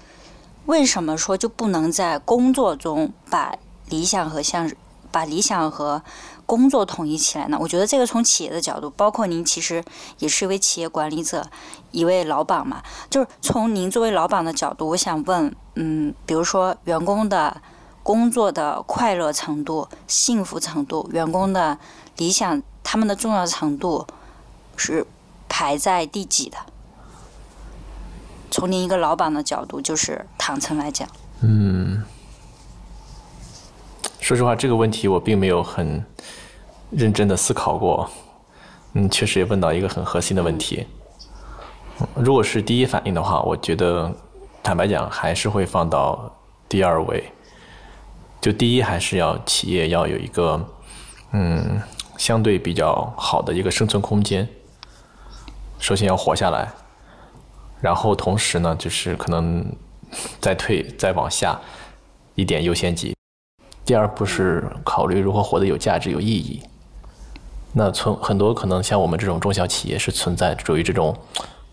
[0.66, 3.56] 为什么说就不能在工作中把
[3.88, 4.70] 理想和像
[5.10, 6.02] 把理想和
[6.46, 7.58] 工作统一起来呢？
[7.60, 9.84] 我觉得这个从企业的角度，包括您其实
[10.18, 11.44] 也是一位企业管理者，
[11.90, 12.80] 一位老板嘛。
[13.10, 17.60] 就是从您作为老板的角度，我想问，嗯，比如说员工的
[18.04, 21.76] 工作的快乐程度、幸福程度，员工的
[22.16, 24.06] 理想，他们的重要程度
[24.76, 25.04] 是
[25.48, 26.56] 排在第几的？
[28.52, 31.08] 从您一个老板的角度，就是坦诚来讲，
[31.40, 32.04] 嗯。
[34.26, 36.04] 说实话，这个问题我并没有很
[36.90, 38.10] 认真的思考过。
[38.94, 40.84] 嗯，确实也问到一个很核心的问题。
[42.16, 44.12] 如果是第一反应的话，我觉得
[44.64, 46.28] 坦白讲还是会放到
[46.68, 47.22] 第二位。
[48.40, 50.60] 就第一，还是要企业要有一个
[51.30, 51.80] 嗯
[52.18, 54.48] 相对比较好的一个生存空间。
[55.78, 56.68] 首先要活下来，
[57.80, 59.64] 然后同时呢，就是可能
[60.40, 61.60] 再退再往下
[62.34, 63.15] 一点优先级。
[63.86, 66.60] 第二步是考虑如何活得有价值、有意义。
[67.72, 71.16] 那存很多可能像我们这种中小企业是存在处于这种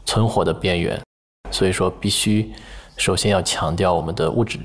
[0.06, 1.02] 存活的边缘，
[1.50, 2.54] 所以说必须
[2.98, 4.60] 首先要强调我们的物质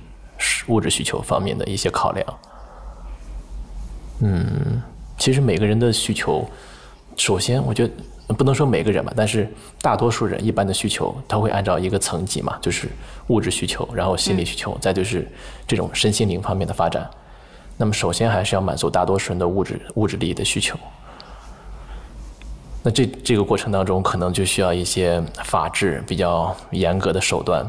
[0.66, 2.38] 物质需求方面的一些考量。
[4.20, 4.82] 嗯，
[5.16, 6.44] 其实每个人的需求，
[7.16, 9.48] 首先我觉得不能说每个人吧，但是
[9.80, 12.88] 大多数人一般的需求，他会按照一个层级嘛，就是
[13.28, 15.26] 物质需求，然后心理需求，再就是
[15.66, 17.08] 这种身心灵方面的发展。
[17.80, 20.76] 那么，首先还是要满足大多数人的物质物质利益的需求。
[22.82, 27.64] 那这这个过程当中，可能就需要一些法制比较严格的手段，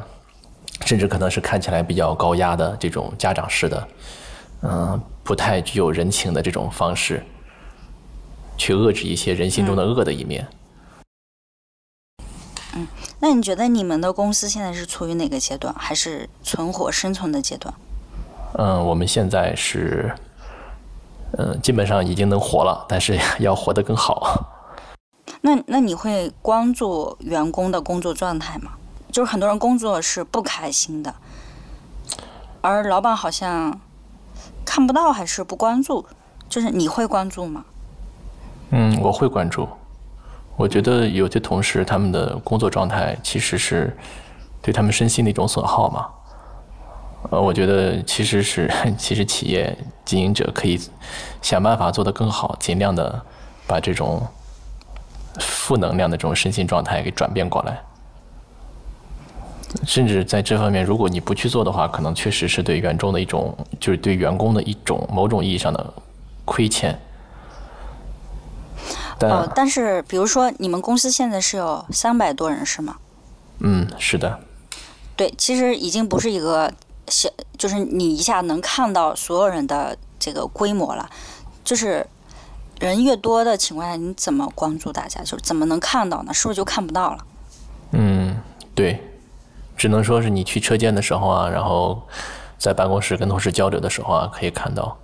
[0.86, 3.88] 甚至可能是看起来比较高压的这种家长式的，
[4.64, 7.24] 嗯，不太具有人情的这种方式，
[8.58, 10.48] 去遏制一些人心中的恶的一面。
[12.74, 12.88] 嗯，
[13.20, 15.72] 那你觉得你们的公司现在是处于哪个阶段？
[15.78, 17.72] 还是存活生存的阶段？
[18.54, 20.14] 嗯，我们现在是，
[21.38, 24.46] 嗯，基本上已经能活了，但是 要活得更好。
[25.42, 28.72] 那那你会关注员工的工作状态吗？
[29.12, 31.14] 就是很多人工作是不开心的，
[32.62, 33.80] 而老板好像
[34.66, 36.06] 看不到还是不关注，
[36.50, 37.64] 就是你会关注吗？
[38.72, 39.68] 嗯，我会关注。
[40.56, 43.96] 我觉得有些同事他们的工作状态其实是
[44.62, 46.08] 对他们身心的一种损耗嘛。
[47.30, 50.80] 呃，我觉得其实是， 其实企业经营者可以
[51.42, 53.22] 想办法做得更好，尽量的
[53.68, 54.26] 把这种
[55.40, 57.82] 负能量的这种身心状态给转变过来。
[59.86, 65.94] 甚至在这方面，如果你不去做的话，可能确实是对员工的一种，就是对员工的一种某种意义上的
[66.46, 66.98] 亏欠。
[69.22, 72.96] 哦，但是比如说，你们公司现在是有三百多人，是吗？
[73.60, 74.40] 嗯，是的。
[75.18, 76.74] 对，其实已经不是一个。
[77.10, 81.10] 小就是你一下能看到所有人的这个规模了，
[81.64, 82.06] 就是
[82.80, 85.22] 人越多的情况下，你怎么关注大家？
[85.22, 86.34] 就是怎么能看到呢？
[86.34, 87.26] 是不是就看不到了？
[87.92, 88.38] 嗯，
[88.76, 89.04] 对，
[89.76, 92.02] 只能说是你去车间的时候啊，然后
[92.58, 94.98] 在办公室跟同事交流的时候啊，可以看到，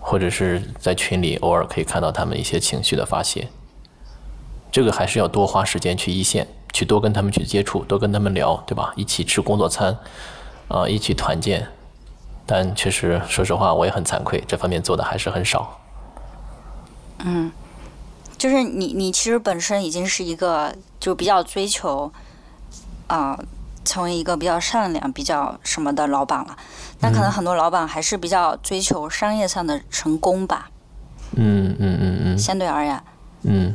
[0.00, 3.48] 或者是在群里偶尔可以看到他们一些情绪的发泄。
[4.70, 8.92] 这个还是要多花时间去一线，去多跟他们去接触，多跟他们聊，对吧？
[8.94, 9.98] 一起吃工作餐。
[10.70, 11.66] 啊，一起团建，
[12.46, 15.80] 但确实，说实话，我也很惭愧，这方面做的还是很少。
[17.18, 17.50] 嗯，
[18.38, 22.12] 就是你，你其实本身已经是一个，就比较追求
[23.08, 23.36] 啊，
[23.84, 26.56] 成为一个比较善良、比较什么的老板了。
[27.00, 30.70] 但可能很多老板还是比较追求商业上的成功吧。
[31.32, 32.38] 嗯嗯嗯嗯。
[32.38, 33.02] 相对而言。
[33.42, 33.74] 嗯。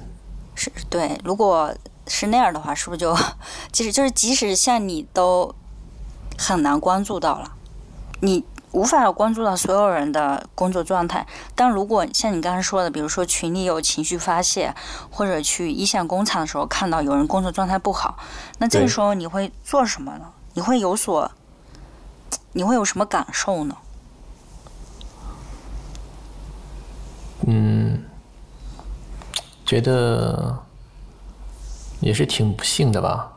[0.56, 1.76] 是对，如果
[2.08, 3.14] 是那样的话，是不是就，
[3.74, 5.54] 即使就是即使像你都。
[6.38, 7.52] 很难关注到了，
[8.22, 11.26] 你无法关注到所有人的工作状态。
[11.56, 14.76] 但如果像你刚才说的，比如说群里有情绪发泄，
[15.10, 18.18] 或者去一线工厂的时候看到有人工作状态不好，
[18.60, 20.26] 那这个时候你会做什么呢？
[20.54, 21.32] 你会有所
[22.54, 23.78] 你会有什么感受呢？
[27.48, 28.04] 嗯，
[29.66, 30.58] 觉得
[32.00, 33.34] 也是挺不幸的吧，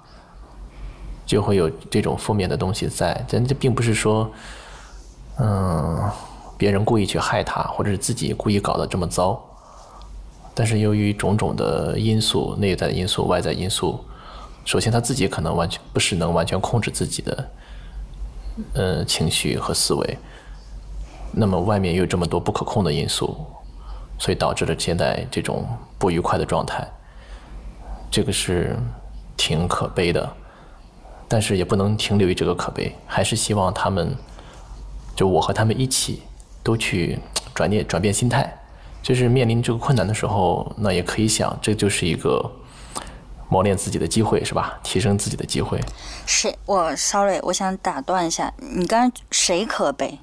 [1.29, 3.25] 就会有这种负面的东西在。
[3.29, 4.29] 但这并不是说，
[5.39, 6.11] 嗯，
[6.57, 9.39] 别人故意去害他，或者是自己故意搞得这么糟。
[10.55, 14.01] 但是由于种种的因素，内在因素、外在因素，
[14.65, 17.51] 首先他自己可能完全不是能完全控制自己的，
[18.73, 20.19] 呃，情绪和思维。
[21.31, 23.37] 那么外面又有这么多不可控的因素。
[24.21, 25.65] 所以导致了现在这种
[25.97, 26.85] 不愉快的状态，
[28.11, 28.77] 这个是
[29.37, 30.29] 挺可悲的，
[31.29, 34.17] 但是也不能停留于这个可悲，还是希望他们，
[35.15, 36.23] 就我和他们一起，
[36.63, 37.19] 都去
[37.55, 38.53] 转念转变心态，
[39.03, 42.51] 就是面临这个困难的时候，那也可以想，这就是一个
[43.49, 44.81] 磨练自己的机会，是吧？
[44.83, 45.79] 提升自己的机会。
[46.27, 46.59] 谁？
[46.67, 50.19] 我 sorry，我想打断一下，你刚刚谁可悲？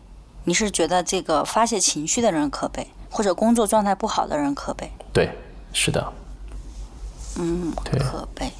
[0.45, 2.87] 你是觉得这个发泄情绪的人可悲？
[3.09, 5.29] 或者工作状态不好的人可悲，对，
[5.71, 6.13] 是的，
[7.37, 8.51] 嗯，可悲，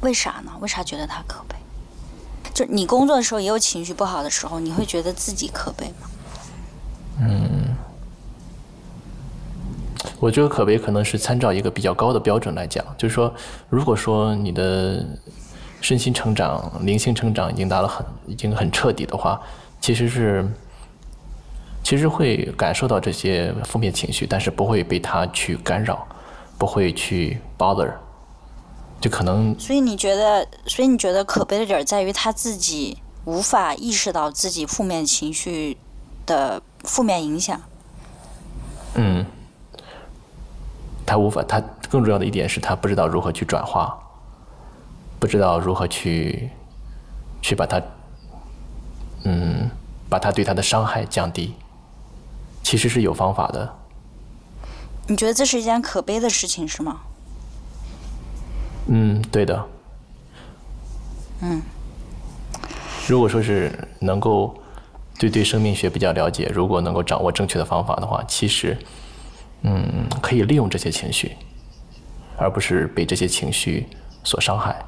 [0.00, 0.50] 为啥呢？
[0.60, 1.54] 为啥觉得他可悲？
[2.52, 6.08] 就你工作的时候也有情绪不好的时候，你会觉得自己可悲吗？
[7.20, 7.74] 嗯，
[10.18, 13.32] 我觉得可悲可能是参照一个比较高的标准来讲，就是说，
[13.68, 15.04] 如果说你的
[15.80, 19.40] 身心成长、灵性成长已经达到很、已经很彻底的话，
[19.80, 20.48] 其实是。
[21.84, 26.06] 其实会感受到这些负面情绪，但是不会被他去干扰，
[26.56, 27.90] 不会去 bother，
[29.02, 29.58] 就可能。
[29.58, 35.76] 所以你觉得，所以你觉得可悲的点在于他自己无法意识到自己负面情绪
[36.24, 37.60] 的负面影响。
[38.94, 39.26] 嗯，
[41.04, 43.98] 他无法，他更重要的一点是他不知道如何去转化，
[45.18, 46.48] 不知道如何去
[47.42, 47.82] 去把他，
[49.24, 49.68] 嗯，
[50.08, 51.54] 把他对他的伤害降低。
[52.62, 53.74] 其实是有方法的。
[55.08, 57.00] 你觉得这是一件可悲的事情，是吗？
[58.86, 59.64] 嗯，对的。
[61.40, 61.62] 嗯。
[63.06, 64.54] 如果说是能够
[65.18, 68.76] 对对生命学比较了解，如果能够掌握正确的方法的话，其实，
[69.62, 71.36] 嗯，可以利用这些情绪，
[72.36, 73.88] 而不是被这些情绪
[74.24, 74.84] 所伤害。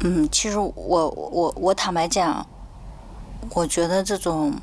[0.00, 2.46] 嗯，其实我我我坦白讲。
[3.50, 4.54] 我觉得这种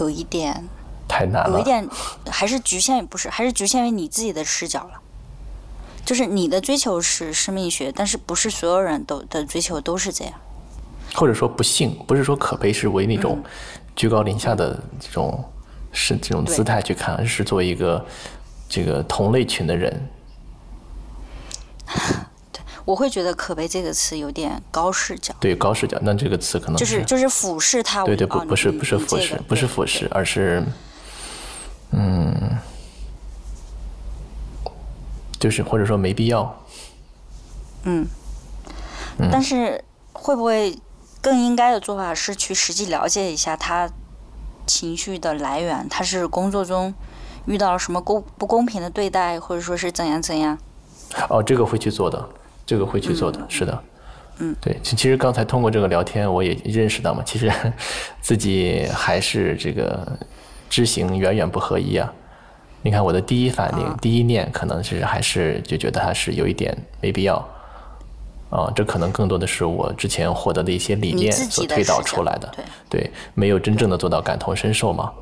[0.00, 0.66] 有一点
[1.12, 1.86] 太难了，有一点
[2.30, 5.00] 还是局限于，不是还是局限于你自己的视角了。
[6.06, 10.32] 就是你的追求是生命学，但是不是所有人都的追求都是这样。
[11.14, 13.44] 或者说不幸，不是说可悲是为那种
[13.94, 15.44] 居高临下的这种
[15.92, 18.02] 是这种姿态去看，而是作为一个
[18.68, 20.08] 这个同类群的人。
[22.84, 25.32] 我会觉得“可悲”这个词有点高视角。
[25.38, 28.02] 对高视角，那这个词可能就是就是俯视他。
[28.02, 30.60] 对对不不是不是俯视不是俯视，而是
[31.92, 32.58] 嗯，
[35.38, 36.62] 就是或者说没必要。
[37.84, 38.06] 嗯，
[39.30, 39.82] 但是
[40.12, 40.78] 会不会
[41.20, 43.90] 更应该的做法是去实际了解一下他
[44.66, 45.88] 情绪的来源？
[45.88, 46.92] 他是工作中
[47.46, 50.58] 遇到了什么公不公平的对待，或者说是怎样怎样？
[51.28, 52.28] 哦，这个会去做的。
[52.64, 53.82] 这个会去做的，是的，
[54.38, 57.52] 嗯，对，其其实刚才通过这个聊天，我也认识到嘛，其实
[58.22, 60.16] 自己还是这个
[60.72, 62.10] 知行远远不合一啊。
[62.80, 67.36] 你看我的第一反应、第一念，可能是还是就觉得还是有一点没必要
[68.48, 68.72] 啊。
[68.74, 72.50] 这可能更多的是我之前获得的一些理念所推导出来的，
[72.88, 75.12] 对，没有真正的做到感同身受嘛。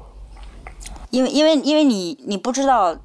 [1.10, 2.96] 因为因为因为你你不知道，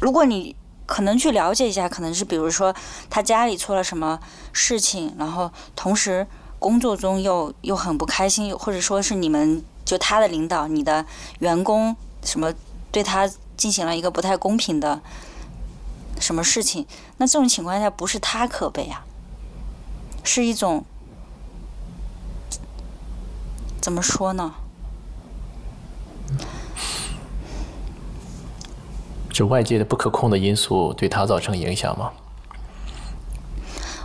[0.00, 0.56] 如果你。
[0.84, 2.74] 可能去了解一下，可能是比如说
[3.08, 4.20] 他家里出了什么
[4.52, 6.26] 事情，然后同时
[6.58, 11.04] 工作中又又很不开心，或者说是你们就他的领导、你的
[11.40, 12.52] 员工什么
[12.90, 15.00] 对他进行了一个不太公平的
[16.20, 16.86] 什么事情，
[17.18, 19.04] 那这种情况下不是他可悲啊，
[20.22, 20.84] 是一种
[23.80, 24.54] 怎么说呢？
[29.30, 32.12] 就外界的不可控的因素对他造成影响吗？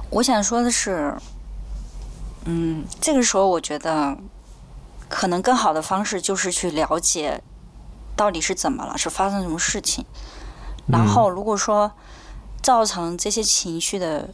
[0.10, 1.14] 我想说的是，
[2.46, 4.18] 嗯，这个时候我觉得，
[5.10, 7.42] 可能更好的方式就是去了解
[8.16, 10.06] 到底是怎么了，是发生什么事情。
[10.88, 11.92] 然后，如果说
[12.62, 14.30] 造成这些情绪的，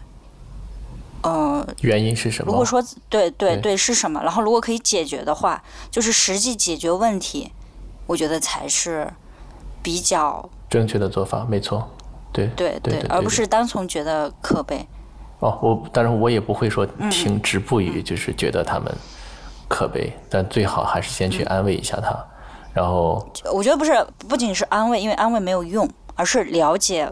[1.21, 2.51] 呃，原因是什么？
[2.51, 4.21] 如果说对对对是什么？
[4.21, 7.51] 然后，如果可以解决的话，就是实际解决问题，
[8.05, 9.11] 我觉得才是
[9.81, 10.49] 比较。
[10.69, 11.87] 正确的做法，没错，
[12.31, 14.87] 对对对，而不是单从觉得可悲。
[15.39, 18.95] 哦，我当然我也不会说停止步于就是觉得他们
[19.73, 22.15] 可悲，但最好还是先去安慰一下他，
[22.75, 27.11] 然后我觉得不是，不仅是安慰，因为安慰没有用，而是了解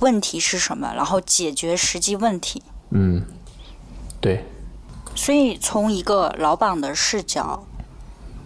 [0.00, 2.62] 问题是什么，然后解决实际问题。
[2.90, 3.24] 嗯，
[4.20, 4.44] 对，
[5.14, 7.64] 所以从一个老板的视角，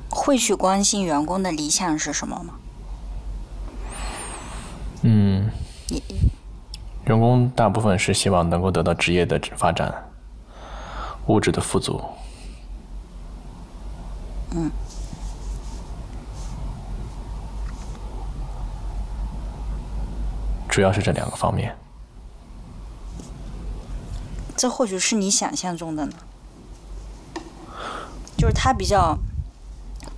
[0.08, 2.54] 会去关心员工的理想是什么吗？
[5.02, 5.50] 嗯，
[7.06, 9.92] 员工大部分是希望能够得到职业的发展，
[11.26, 12.00] 物质的富足。
[14.52, 14.70] 嗯，
[20.68, 21.76] 主要是这两个方面。
[24.56, 26.12] 这或许是你想象中的呢，
[28.36, 29.16] 就是它比较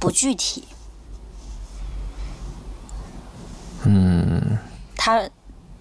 [0.00, 0.66] 不具体。
[3.84, 4.58] 嗯，
[4.96, 5.28] 它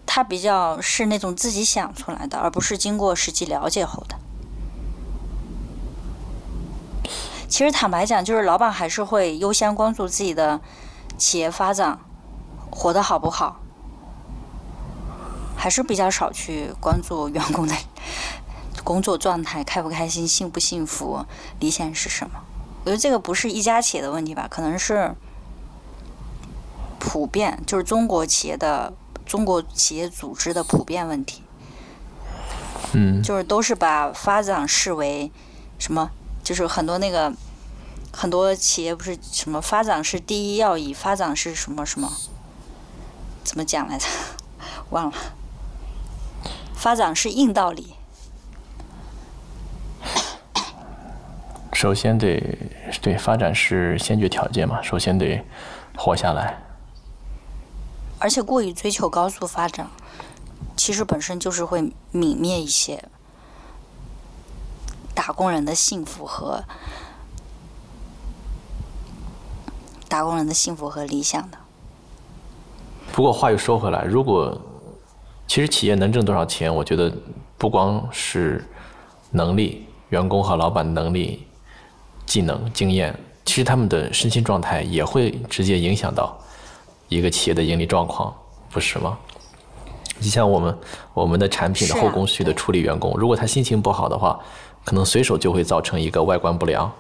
[0.06, 4.16] 它比较是那种自己想出来的，而不是经过实际了解后的。
[7.52, 10.62] 其实坦白讲，就是老板还是会优先关注自己的
[11.18, 12.00] 企业发展，
[12.70, 13.60] 活得好不好，
[15.58, 17.76] 还是比较少去关注员工的
[18.86, 21.26] 工作状态，开不开心，幸不幸福，
[21.60, 22.40] 理想是什么。
[22.86, 25.14] 我觉得这个不是一家企业的问题吧，可能是
[27.00, 28.94] 普遍，就是中国企业的
[29.26, 31.44] 中国企业组织的普遍问题。
[32.94, 35.30] 嗯，就是都是把发展视为
[35.78, 36.12] 什么？
[36.44, 37.32] 就是很多那个
[38.12, 42.12] 很多企业不是什么发展是第一要义，发展是什么什么？
[43.44, 44.06] 怎么讲来着？
[44.90, 45.18] 忘了。
[46.76, 47.96] 发展是硬道理。
[51.74, 52.58] 首先得
[53.02, 55.44] 对发展是先决条件嘛，首先得
[55.98, 56.62] 活下来。
[58.20, 59.90] 而且过于追求高速发展，
[60.78, 61.82] 其实本身就是会
[62.14, 63.04] 泯灭一些
[65.14, 66.64] 打工人的幸福和
[70.08, 71.58] 打工人的幸福和理想的。
[73.12, 74.60] 不过话又说回来，如果
[75.48, 77.12] 其实企业能挣多少钱，我觉得
[77.58, 78.66] 不光是
[79.32, 81.46] 能力，员工和老板的能力、
[82.26, 86.38] 技能、经验，其实他们的身心状态也会直接影响到
[87.10, 88.34] 一个企业的盈利状况，
[88.70, 89.18] 不是吗？
[90.20, 90.78] 你像我们
[91.14, 94.40] 我们的产品的后工序的处理员工，如果他心情不好的话，
[94.84, 96.92] 可能随手就会造成一个外观不良。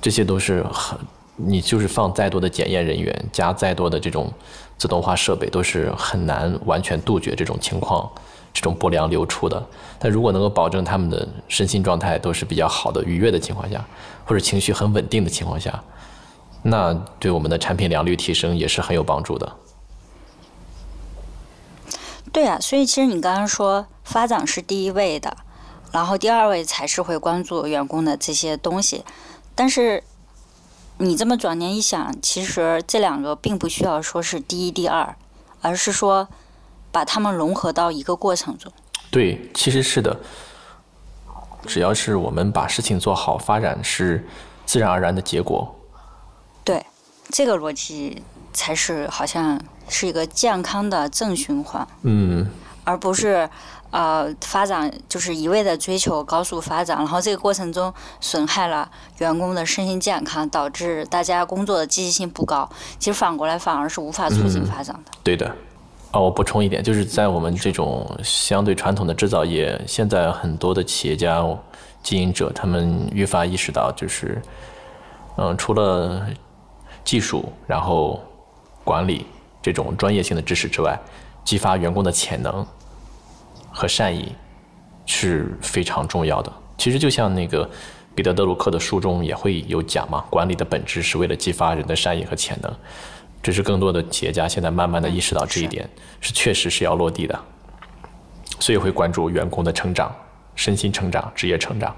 [0.00, 0.98] 这些都是很，
[1.36, 4.32] 你就是放再多的检验人员，加再多的这种
[4.78, 8.08] 自动化设备，都是很难完全杜绝这种情况，
[8.52, 9.60] 这种不良流出的。
[9.98, 13.84] 但如果能够保证他们的身心状态都是比较好的、愉悦的情况下，
[14.24, 15.82] 或者情绪很稳定的情况下，
[16.62, 19.52] 那对我们的产品良率提升也是很有帮助的。
[22.32, 25.34] 对啊，所以其实你刚刚说发展是第一位的，
[25.92, 29.04] 然后第二位才是会关注员工的这些东西，
[29.54, 30.02] 但是
[30.98, 35.16] 你这么转念一想，其实这两个并不需要说是第一、第二，
[35.60, 36.28] 而是说
[36.90, 38.72] 把它们融合到一个过程中。
[39.10, 40.18] 对，其实是的。
[41.66, 44.26] 只要是我们把事情做好，发展是
[44.64, 45.74] 自然而然的结果。
[46.62, 46.84] 对，
[47.30, 48.22] 这个逻辑
[48.52, 51.86] 才是好像是一个健康的正循环。
[52.02, 52.48] 嗯，
[52.84, 53.50] 而不是
[53.90, 62.68] 呃发展就是一味的追求高速发展，然后这个过程中损害了员工的身心健康，导致大家工作的积极性不高。
[62.98, 65.12] 其实反过来反而是无法促进发展的。
[65.22, 65.54] 对的。
[66.12, 71.44] 啊，我补充一点，就是在我们这种相对传统的制造业，现在很多的企业家、
[72.02, 74.40] 经营者，他们愈发意识到，就是，
[75.36, 76.24] 嗯，除了
[77.04, 78.20] 技术，然后
[78.84, 79.26] 管理
[79.60, 80.98] 这种专业性的知识之外，
[81.44, 82.64] 激发员工的潜能
[83.76, 84.34] 和善意
[85.04, 86.50] 是非常重要的。
[86.78, 87.68] 其实就像那个
[88.14, 92.74] 彼得·德鲁克的书中也会有讲嘛，管理的本质是为了激发人的善意和潜能。
[93.42, 95.88] 只是更多的企业家现在慢慢的意识到这一点，
[96.20, 97.38] 是确实是要落地的，
[98.58, 100.10] 所以会关注员工的成长、
[100.54, 101.94] 身心成长、职业成长。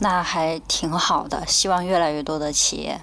[0.00, 3.00] 那还挺好的，希望越来越多的企业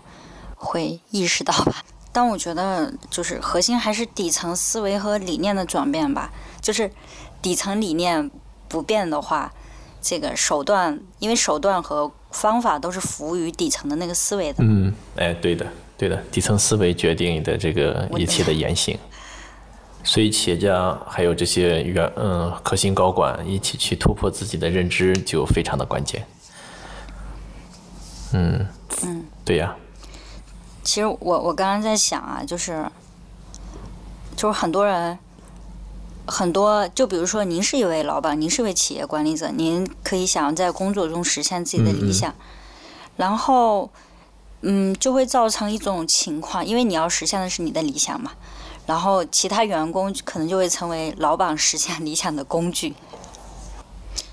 [0.55, 1.83] 会意识到吧。
[2.15, 6.31] 但我觉得，就是核心还是底层思维和理念的转变吧。
[6.61, 6.89] 就是
[7.41, 8.31] 底层理念
[8.69, 9.51] 不变的话，
[10.01, 14.63] 这个手段，因为手段和方法都是服务于底层的那个思维的。
[14.63, 18.97] 嗯，哎，对的，对的，底层思维决定你的这个一切的言行。
[20.05, 26.25] 所以企业家还有这些员嗯核心高管一起去突破自己的认知，就非常的关键。
[28.31, 28.65] 嗯
[29.03, 29.75] 嗯，对呀、
[30.85, 32.85] 其实我我刚刚在想啊，就是
[34.37, 35.17] 就是很多人
[36.27, 42.33] 很多，就比如说您是一位老板，您是一位企业管理者，您可以想在工作中实现自己的理想，
[43.17, 43.89] 然后，
[44.61, 48.33] 嗯，就会造成一种情况，因为你要实现的是你的理想嘛，
[48.85, 52.93] 然后其他员工可能就会成为老板实现理想的工具。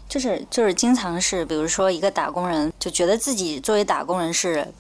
[0.07, 4.71] 就是就是经常是，比如说一个打工人就觉得自己作为打工人是。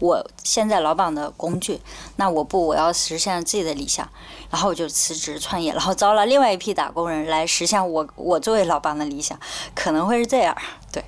[0.00, 1.80] 我现在老板的工具，
[2.16, 4.08] 那我不，我要实现自己的理想，
[4.50, 9.38] 然后我就辞职创业，然后招了另外一批打工人来实现我我作为老板的理想，
[9.74, 10.56] 可能会是这样，
[10.90, 11.04] 对。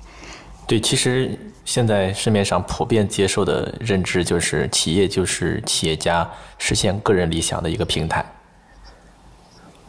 [0.65, 8.25] 对，其实现在市面上普遍接受的认知就是，企业就是企业家实现个人理想的一个平台，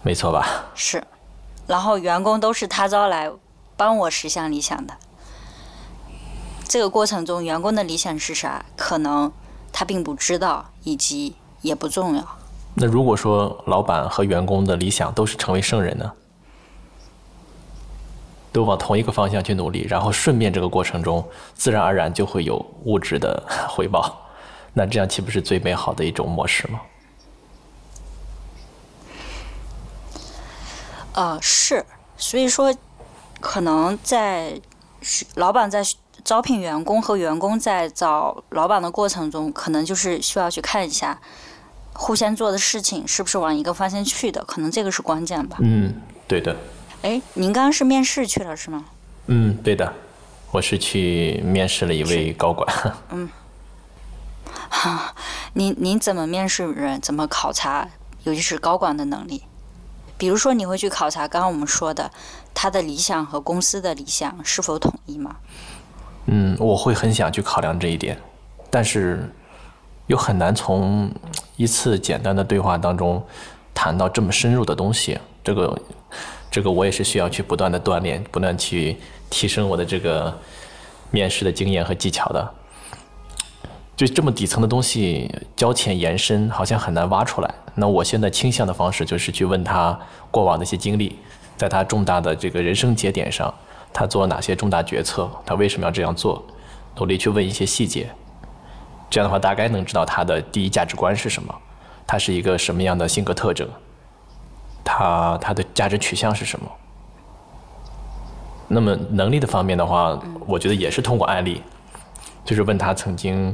[0.02, 0.64] 没错吧？
[0.74, 1.04] 是，
[1.68, 3.30] 然后员工都是他招来
[3.76, 4.94] 帮我实现理想的。
[6.66, 8.64] 这个过程中，员工的理想是啥？
[8.76, 9.30] 可能
[9.72, 12.24] 他并不知道，以及也不重要。
[12.74, 16.12] 那如果说老板和员工的理想都是成为圣人呢？
[18.50, 24.16] 都往同一个方向去努力，然后顺便这个过程中，自然而然就会有物质的回报。
[24.72, 26.80] 那这样岂不是最美好的一种模式吗？
[31.12, 31.84] 呃，是。
[32.16, 32.74] 所以说，
[33.40, 34.60] 可能在
[35.34, 35.84] 老板在。
[36.24, 41.20] 招聘员工和员工在找老板的过程中，可能就是需要去看一下，
[41.92, 45.58] 互相做的事情是不是往一个方向去的，可能这个是关键吧。
[45.60, 46.56] 嗯，对的。
[47.02, 48.86] 哎，您刚刚是面试去了是吗？
[49.26, 49.92] 嗯，对的，
[50.50, 52.66] 我是去面试了一位高管。
[53.10, 53.28] 嗯。
[54.70, 55.14] 哈，
[55.52, 56.98] 您您怎么面试人？
[57.00, 57.88] 怎么考察？
[58.24, 59.42] 尤其是高管的能力？
[60.16, 62.10] 比如说，你会去考察刚刚我们说的
[62.54, 65.36] 他的理想和公司的理想是否统一吗？
[66.26, 68.18] 嗯，我会很想去考量这一点，
[68.70, 69.30] 但是
[70.06, 71.10] 又很难从
[71.56, 73.22] 一次简单的对话当中
[73.74, 75.18] 谈到这么深入的东西。
[75.42, 75.78] 这个，
[76.50, 78.96] 这个我也是需要去不断的锻炼，不断去
[79.28, 80.34] 提升我的这个
[81.10, 82.54] 面试的经验和技巧的。
[83.94, 87.54] 就这么底层的东西，交浅言深，好像很难挖出来。
[87.74, 89.96] 那我现在倾向的方式就是去问他
[90.30, 91.16] 过往的一些经历，
[91.56, 93.52] 在他重大的这个人生节点上。
[93.94, 95.30] 他做了哪些重大决策？
[95.46, 96.44] 他为什么要这样做？
[96.96, 98.08] 努力去问一些细节，
[99.10, 101.52] 这样的话大概能知道他的第一价值观是什么，
[102.06, 103.68] 他是一个什么样的性格特征，
[104.84, 106.70] 他他的价值取向是什么。
[108.68, 110.16] 那么能力的方面的话，
[110.46, 111.62] 我觉得也是通过案例，
[112.44, 113.52] 就是问他曾经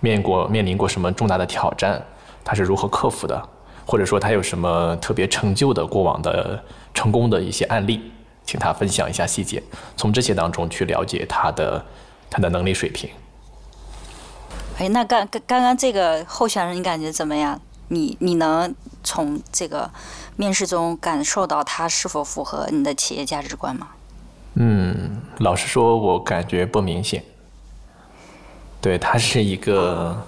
[0.00, 2.02] 面过面临过什么重大的挑战，
[2.44, 3.42] 他是如何克服的，
[3.86, 6.62] 或者说他有什么特别成就的过往的
[6.92, 8.12] 成功的一些案例。
[8.46, 9.62] 请他分享一下细节，
[9.96, 11.84] 从这些当中去了解他的
[12.30, 13.10] 他的能力水平。
[14.78, 17.60] 哎，那刚刚刚刚这个候选人，你感觉怎么样？
[17.88, 18.74] 你你能
[19.04, 19.90] 从这个
[20.36, 23.88] 面试中感受到他是否符合你的企业价值观吗？
[24.54, 27.22] 嗯，老实说，我感觉不明显。
[28.80, 30.24] 对他是一个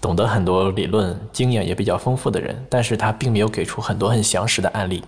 [0.00, 5.04] 懂得很多理论、经验也比较丰富的人，但是他并没有给出很多很详实的案例。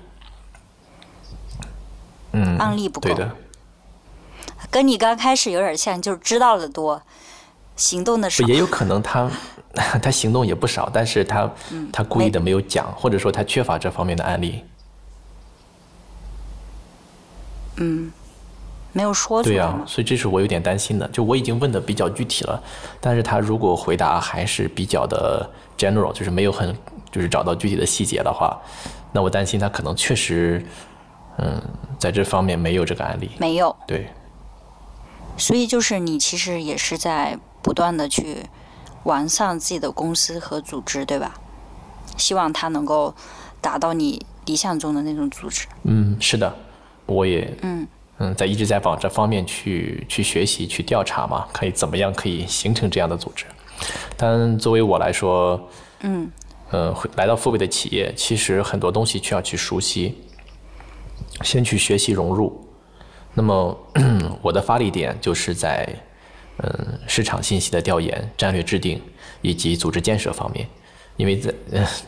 [2.41, 3.31] 嗯，案例不够，对的，
[4.71, 7.03] 跟你刚开始有点像，就是知道的多，
[7.75, 8.47] 行动的少。
[8.47, 9.29] 也有可能他
[10.01, 11.51] 他行动也不少，但是他
[11.93, 14.63] 他故意的没有讲，或者说他缺乏这方面的案例。
[17.77, 18.13] 嗯，
[18.93, 19.55] 没有说出来。
[19.55, 21.09] 对呀，所以这是我有点担心的。
[21.09, 22.63] 就我已经问的比较具体了，
[23.01, 26.73] 但是他如果回答还是比较的 general，就是没有很
[27.11, 28.57] 就是找到具体的细节的话，
[29.13, 30.65] 那我担心他可能确实。
[31.39, 31.63] 嗯，
[31.99, 33.75] 在这方面没有这个案例，没有。
[33.87, 34.09] 对，
[35.37, 38.39] 所以就是你其实也是在不断的去
[39.05, 41.35] 完善自己的公司和组织，对吧？
[42.17, 43.15] 希望它能够
[43.61, 45.67] 达到你理想中的那种组织。
[45.85, 46.53] 嗯，是的，
[47.07, 47.87] 我也嗯
[48.19, 53.45] 嗯在一直在往这方面去去学习去调查嘛，可以怎么样可以形成这样的组织？
[54.17, 55.61] 但作为我来说，
[56.01, 56.29] 嗯
[56.73, 60.19] 嗯，来到父辈的企业，其实很多东西需要去熟悉。
[61.43, 62.61] 先去学习融入，
[63.35, 63.79] 那么
[64.43, 65.89] 我的发力点就是在
[66.59, 69.01] 嗯市场信息的调研、战略制定
[69.41, 70.69] 以及组织建设方面，
[71.17, 71.55] 因为在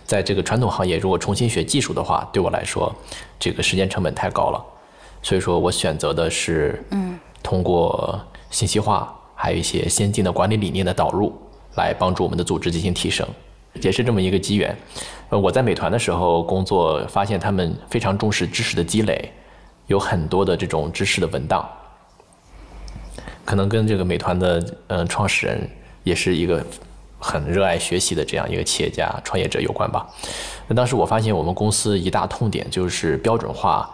[0.04, 2.94] 在这个传统行业，如果重新学技术的话，对我来说
[3.38, 4.64] 这个时间成本太高了，
[5.22, 11.32] 所以说我选择的是嗯通过信息化，还有一些先进的管理理念的导入，
[11.76, 13.26] 来帮助我们的组织进行提升。
[13.74, 14.76] 也是这么一个机缘，
[15.28, 19.32] 呃，我在美团的时候工作，发现他们非常重视知识的积累，
[19.86, 21.68] 有很多的这种知识的文档，
[23.44, 25.70] 可能跟这个美团的嗯创始人
[26.02, 26.64] 也是一个
[27.18, 30.08] 很热爱学习的这样一个企业家创业者有关吧。
[30.66, 33.88] 那当时我发现我们公司一大痛点就是标准化，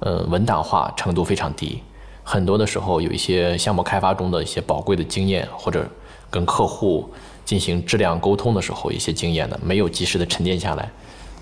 [0.00, 1.82] 呃，文档化程度非常低，
[2.24, 5.86] 很多的时候有一些项目开发中的一些宝贵的经验，或者
[6.30, 7.10] 跟客户
[7.48, 10.86] 进行质量沟通的时候一些经验呢，没有及时的沉淀下来，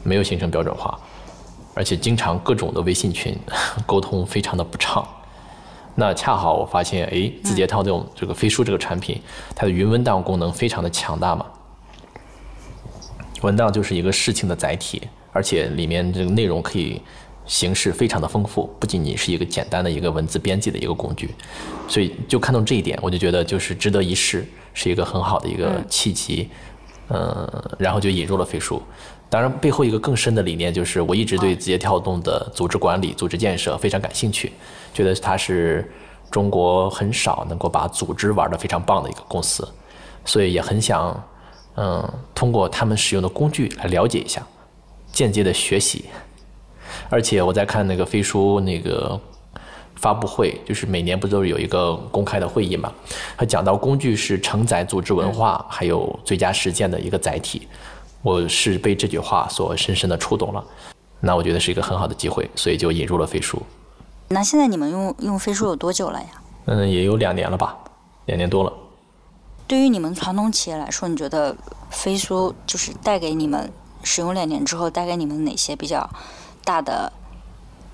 [0.04, 0.96] 没有形成标准化，
[1.74, 3.36] 而且经常各种的微信群
[3.84, 5.04] 沟通非常的不畅。
[5.96, 9.20] 那恰好我发现，哎，字节跳动这个飞书这个产品，
[9.56, 11.44] 它的云文档功能非常的强大嘛。
[13.42, 15.02] 文档就是一个事情的载体，
[15.32, 17.02] 而且里面这个内容可以
[17.46, 21.30] 形式非常的丰富，不仅仅是一个简单的一个文字编辑的一个工具。
[21.88, 26.48] 所以就看到这一点，我就觉得就是值得一试，是一个很好的一个契机。
[27.08, 28.82] 嗯，然后就引入了飞书。
[29.28, 34.52] 当然，背后一个更深的理念就是，我一直对字节跳动的组织管理、组织建设非常感兴趣，
[34.92, 35.88] 觉得它是
[36.32, 39.68] 中国很少能够把组织玩得非常棒的一个公司，
[40.24, 41.24] 所以也很想，
[41.76, 44.44] 嗯，通过他们使用的工具来了解一下，
[45.12, 46.06] 间接的学习。
[47.08, 49.18] 而且我在看那个飞书那个
[49.96, 52.92] 发布会，就是每年不都是有一个公开的会议嘛？
[53.36, 57.66] 他讲到工具是承载组织文化还有最佳实践的一个载体。
[58.22, 60.64] 我是被这句话所深深的触动了，
[61.20, 63.62] 那我觉得是一个很好的机会，所以就引入了飞书。
[64.28, 66.26] 那现在你们用用飞书有多久了呀？
[66.64, 67.76] 嗯，也有两年了吧，
[68.24, 68.72] 两年多了。
[69.68, 71.56] 对于你们传统企业来说，你觉得
[71.90, 73.70] 飞书就是带给你们
[74.02, 76.08] 使用两年之后带给你们哪些比较
[76.66, 77.10] 大的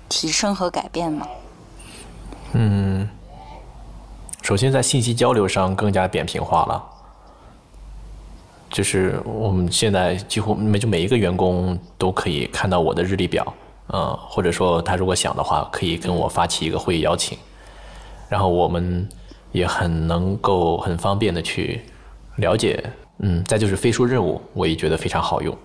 [0.09, 1.27] 提升和改变吗？
[2.53, 3.07] 嗯，
[4.41, 6.83] 首先在信息交流上更加扁平化了。
[8.71, 13.53] 就是我们现在几乎每就每一个员工都可以看到我的日历表，
[13.89, 17.37] 嗯，或者说他如果想的话，可以跟我发起一个会议邀请，
[18.27, 19.07] 然后我们
[19.51, 21.83] 也很能够很方便的去
[22.37, 22.83] 了解，
[23.19, 25.55] 嗯，再就是飞书任务，我也觉得非常好用，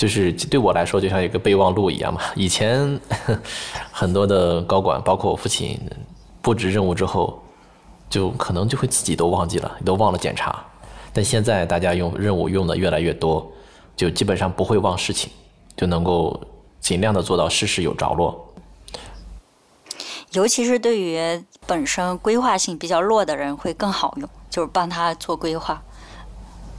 [0.00, 2.22] 就是对我来说就像一个备忘录一样嘛。
[2.34, 2.98] 以前
[3.92, 5.78] 很多的高管，包括我父亲
[6.40, 7.38] 布置任务之后，
[8.08, 10.58] 就可能就会自己都忘记了，都忘了检查。
[11.12, 13.46] 但现在大家用任务用的越来越多，
[13.94, 15.30] 就基本上不会忘事情，
[15.76, 16.40] 就能够
[16.80, 18.54] 尽量的做到事事有着落。
[20.32, 25.82] 尤其是对于本身规划性比较弱的人会更好用，就是帮他做规划。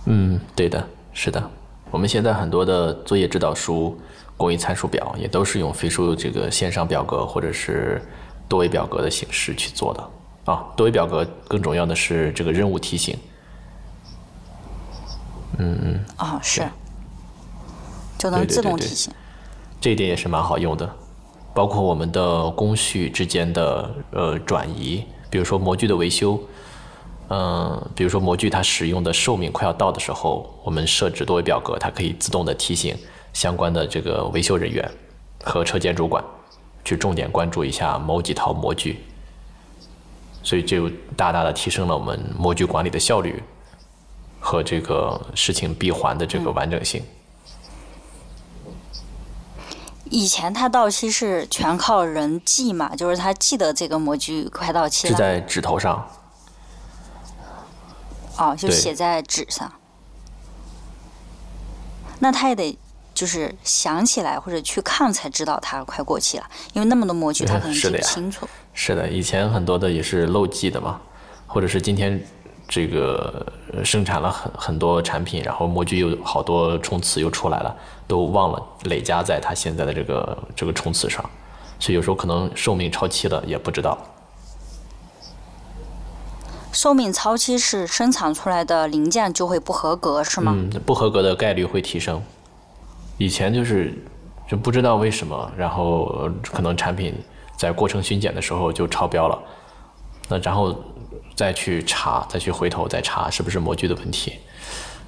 [0.06, 1.52] 嗯，对的，是的。
[1.92, 4.00] 我们现在很多的作业指导书、
[4.38, 8.02] 工艺参数表也都是用飞书这个线上表格或者是
[8.48, 10.52] 多维表格的形式去做的。
[10.52, 13.16] 啊，多维表格更重要的是这个任务提醒。
[15.60, 16.64] 嗯嗯哦是，
[18.18, 19.14] 就能自动提醒，
[19.80, 20.90] 这一点也是蛮好用的。
[21.54, 26.42] 包括我们的工序之间的呃转移，比如说模具的维修，
[27.34, 32.94] 嗯，比如说模具它使用的寿命快要到的时候，我们设置多维表格，它可以自动的提醒
[33.32, 34.92] 相关的这个维修人员
[35.44, 36.22] 和车间主管
[36.84, 39.00] 去重点关注一下某几套模具，
[40.44, 43.42] 所以就大大的提升了我们模具管理的效率。
[44.44, 47.04] 和这个事情闭环的这个完整性。
[50.10, 55.14] 以前它到期是全靠人记嘛，就是他记得这个模具快到期了。
[55.14, 56.04] 是在纸头上。
[58.38, 59.72] 哦，就写在纸上。
[62.20, 62.78] 那他也得
[63.14, 68.48] 就是想起来或者去看才知道它快过期了，因为那么多模具，他可能记不清楚。
[68.74, 71.02] 是的，以前很多的也是漏记的嘛，
[71.48, 72.24] 或者是今天。
[72.74, 73.46] 这个
[73.84, 77.76] 生产了很很多产品，然后模具又好多冲刺又出来了，
[78.08, 81.22] 都忘了累加在他现在的这个这个冲刺上，
[81.80, 83.98] 所以有时候可能寿命超期了也不知道。
[86.72, 90.54] 寿命超期是生产出来的零件就会不合格是吗？
[90.56, 92.22] 嗯，不合格的概率会提升。
[93.18, 93.94] 以前就是
[94.50, 97.14] 就不知道为什么，然后可能产品
[97.56, 99.40] 在过程巡检的时候就超标了，
[100.28, 100.76] 那然后。
[101.34, 104.34] 再去查，再去回头再查是不是模具的问题，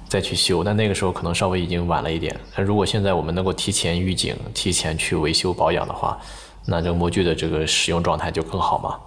[0.08, 0.64] 再去修。
[0.64, 2.34] 但那个时候可能稍微已经晚了一点。
[2.56, 6.18] 那如果现在我们能够提前预警，提前去维修保养的话，
[6.66, 8.98] 那这个模具的这个使用状态就更好嘛。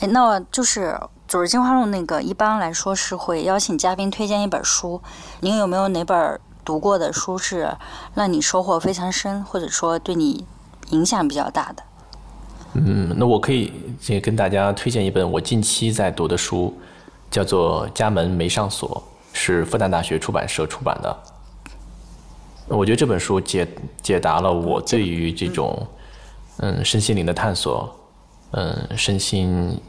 [0.00, 5.00] 哎，那就是组织进化论那个，一般来说是会邀请嘉宾推荐一本书。
[5.40, 7.76] 您有没有哪本读过的书是
[8.14, 10.44] 让你收获非常深，或者说对你
[10.90, 11.82] 影响比较大的？
[12.74, 16.72] 嗯，那我可以先跟大家推荐一本我近期在读的书，
[17.28, 19.02] 叫做《家门没上锁》，
[19.36, 21.16] 是复旦大学出版社出版的。
[22.68, 23.66] 我觉得这本书解
[24.00, 25.86] 解答了我对于这种
[26.58, 27.92] 嗯身心灵的探索，
[28.52, 29.80] 嗯身心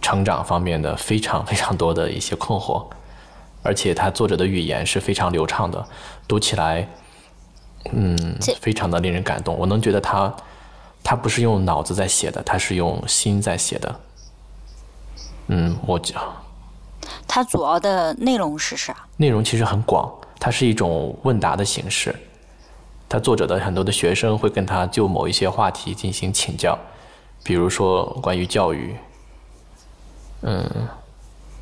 [0.00, 2.84] 成长方面的非常非常多的一些困惑。
[3.62, 5.86] 而且他作者的语言是非常流畅的，
[6.26, 6.88] 读起来，
[7.92, 8.16] 嗯，
[8.58, 9.54] 非常的令人感动。
[9.58, 10.34] 我能觉得他，
[11.04, 14.00] 他不是用脑子在写的，他是用心在写的。
[15.48, 16.22] 嗯，我讲，
[17.28, 18.96] 它主要的内容是啥？
[19.18, 22.14] 内容其实很广，它是一种问答的形式。
[23.10, 26.78] 他作者的很多的学生会跟他就某一些话题进行请教，
[27.42, 28.94] 比如说关于教育，
[30.42, 30.88] 嗯。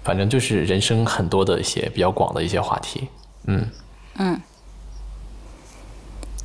[0.05, 3.09] 反正就是人生很多的一些比较广的一些话题，
[3.45, 3.69] 嗯，
[4.15, 4.41] 嗯，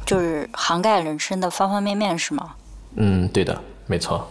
[0.06, 2.56] 就是涵盖人生的方方面面，是吗？
[2.96, 4.28] 嗯，对的，没错。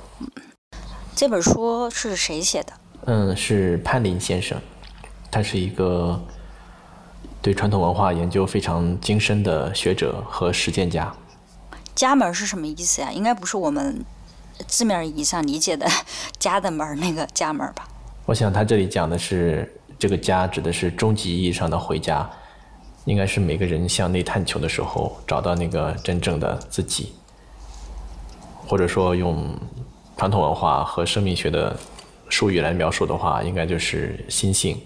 [1.16, 2.72] 这本书是谁写的？
[3.06, 4.60] 嗯，是潘林先生，
[5.30, 6.20] 他是一个
[7.40, 11.10] 对传统文化研究非常精深的学者和实践家。
[11.94, 13.10] 家门是什么意思呀？
[13.10, 14.04] 应该不是我们
[14.66, 15.88] 字面意义上理解的
[16.38, 17.88] 家的门那个家门吧？
[18.24, 22.28] 我想他这里讲的是这个家，指的是终极意义上的回家，
[23.04, 27.12] 应该是每个人向内探求的时候，找到那个真正的自己，
[28.66, 29.52] 或者说用
[30.16, 31.76] 传统文化和生命学的
[32.28, 34.80] 术语来描述的话，应该就是心性。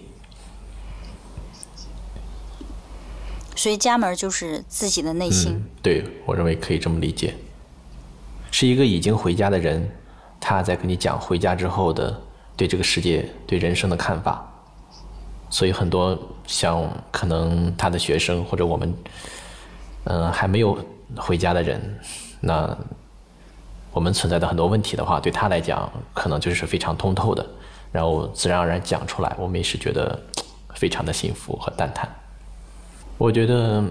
[3.55, 5.63] 所以家门就是自己的内心。
[5.83, 7.35] 对我认为可以这么理解，
[8.49, 9.87] 是一个已经回家的人，
[10.39, 12.23] 他在跟你讲回家之后的。
[12.57, 14.45] 对这个世界、对人生的看法，
[15.49, 18.93] 所以很多像可能他的学生或者我们，
[20.05, 20.77] 嗯，还没有
[21.15, 21.99] 回家的人，
[22.41, 22.75] 那
[23.91, 27.45] 我们存在的很多问题的话，对他来讲可能就是非常通透的，
[27.91, 30.19] 然后自然而然讲出来，我们也是觉得
[30.73, 32.09] 非常的幸福和淡淡。
[33.19, 33.83] 我觉得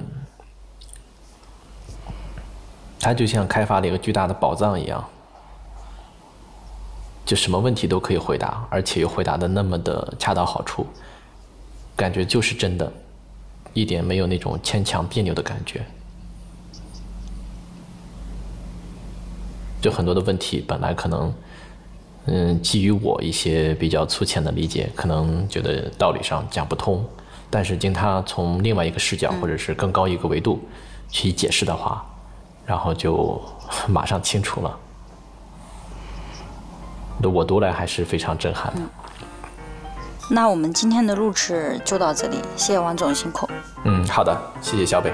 [3.00, 5.04] 他就像开发了一个巨大的宝藏一样。
[7.26, 10.86] 就什么问题都可以回答，而且又回答的那么的恰到好处，
[11.96, 12.90] 感觉就是真的，
[13.74, 15.84] 一点没有那种牵强别扭的感觉。
[19.82, 21.34] 就很多的问题本来可能，
[22.26, 27.04] 嗯，基于我一些比较粗浅的理解，可能觉得道理上讲不通，
[27.50, 30.60] 但是经他从另外一个视角或者是更高一个维度
[31.10, 32.06] 去解释的话，
[32.64, 33.40] 然后就
[33.88, 34.78] 马上清楚了。
[37.22, 38.80] 我读来还是非常震撼的。
[40.28, 43.48] 那我们今天的录制就到这里，谢谢王总辛苦。
[43.84, 45.12] 嗯，好的，谢谢小北。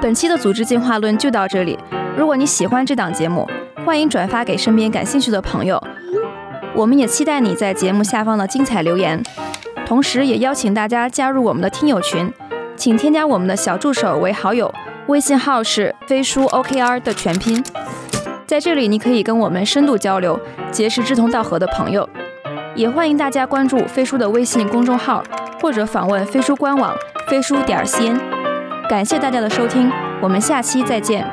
[0.00, 1.78] 本期的组织进化论就到这里。
[2.16, 3.46] 如果你喜欢这档节目，
[3.84, 5.82] 欢迎转发给身边感兴趣的朋友。
[6.74, 9.22] 我们也期待你在节目下方的精彩留言，
[9.84, 12.32] 同时也邀请大家加入我们的听友群，
[12.76, 14.72] 请添加我们的小助手为好友，
[15.08, 17.62] 微信号是飞书 OKR 的全拼。
[18.50, 20.36] 在这里，你可以跟我们深度交流，
[20.72, 22.08] 结识志同道合的朋友。
[22.74, 25.22] 也欢迎大家关注飞书的微信公众号，
[25.60, 26.92] 或者访问飞书官网
[27.28, 28.18] 飞书点 cn。
[28.88, 29.88] 感谢大家的收听，
[30.20, 31.24] 我们下期再见。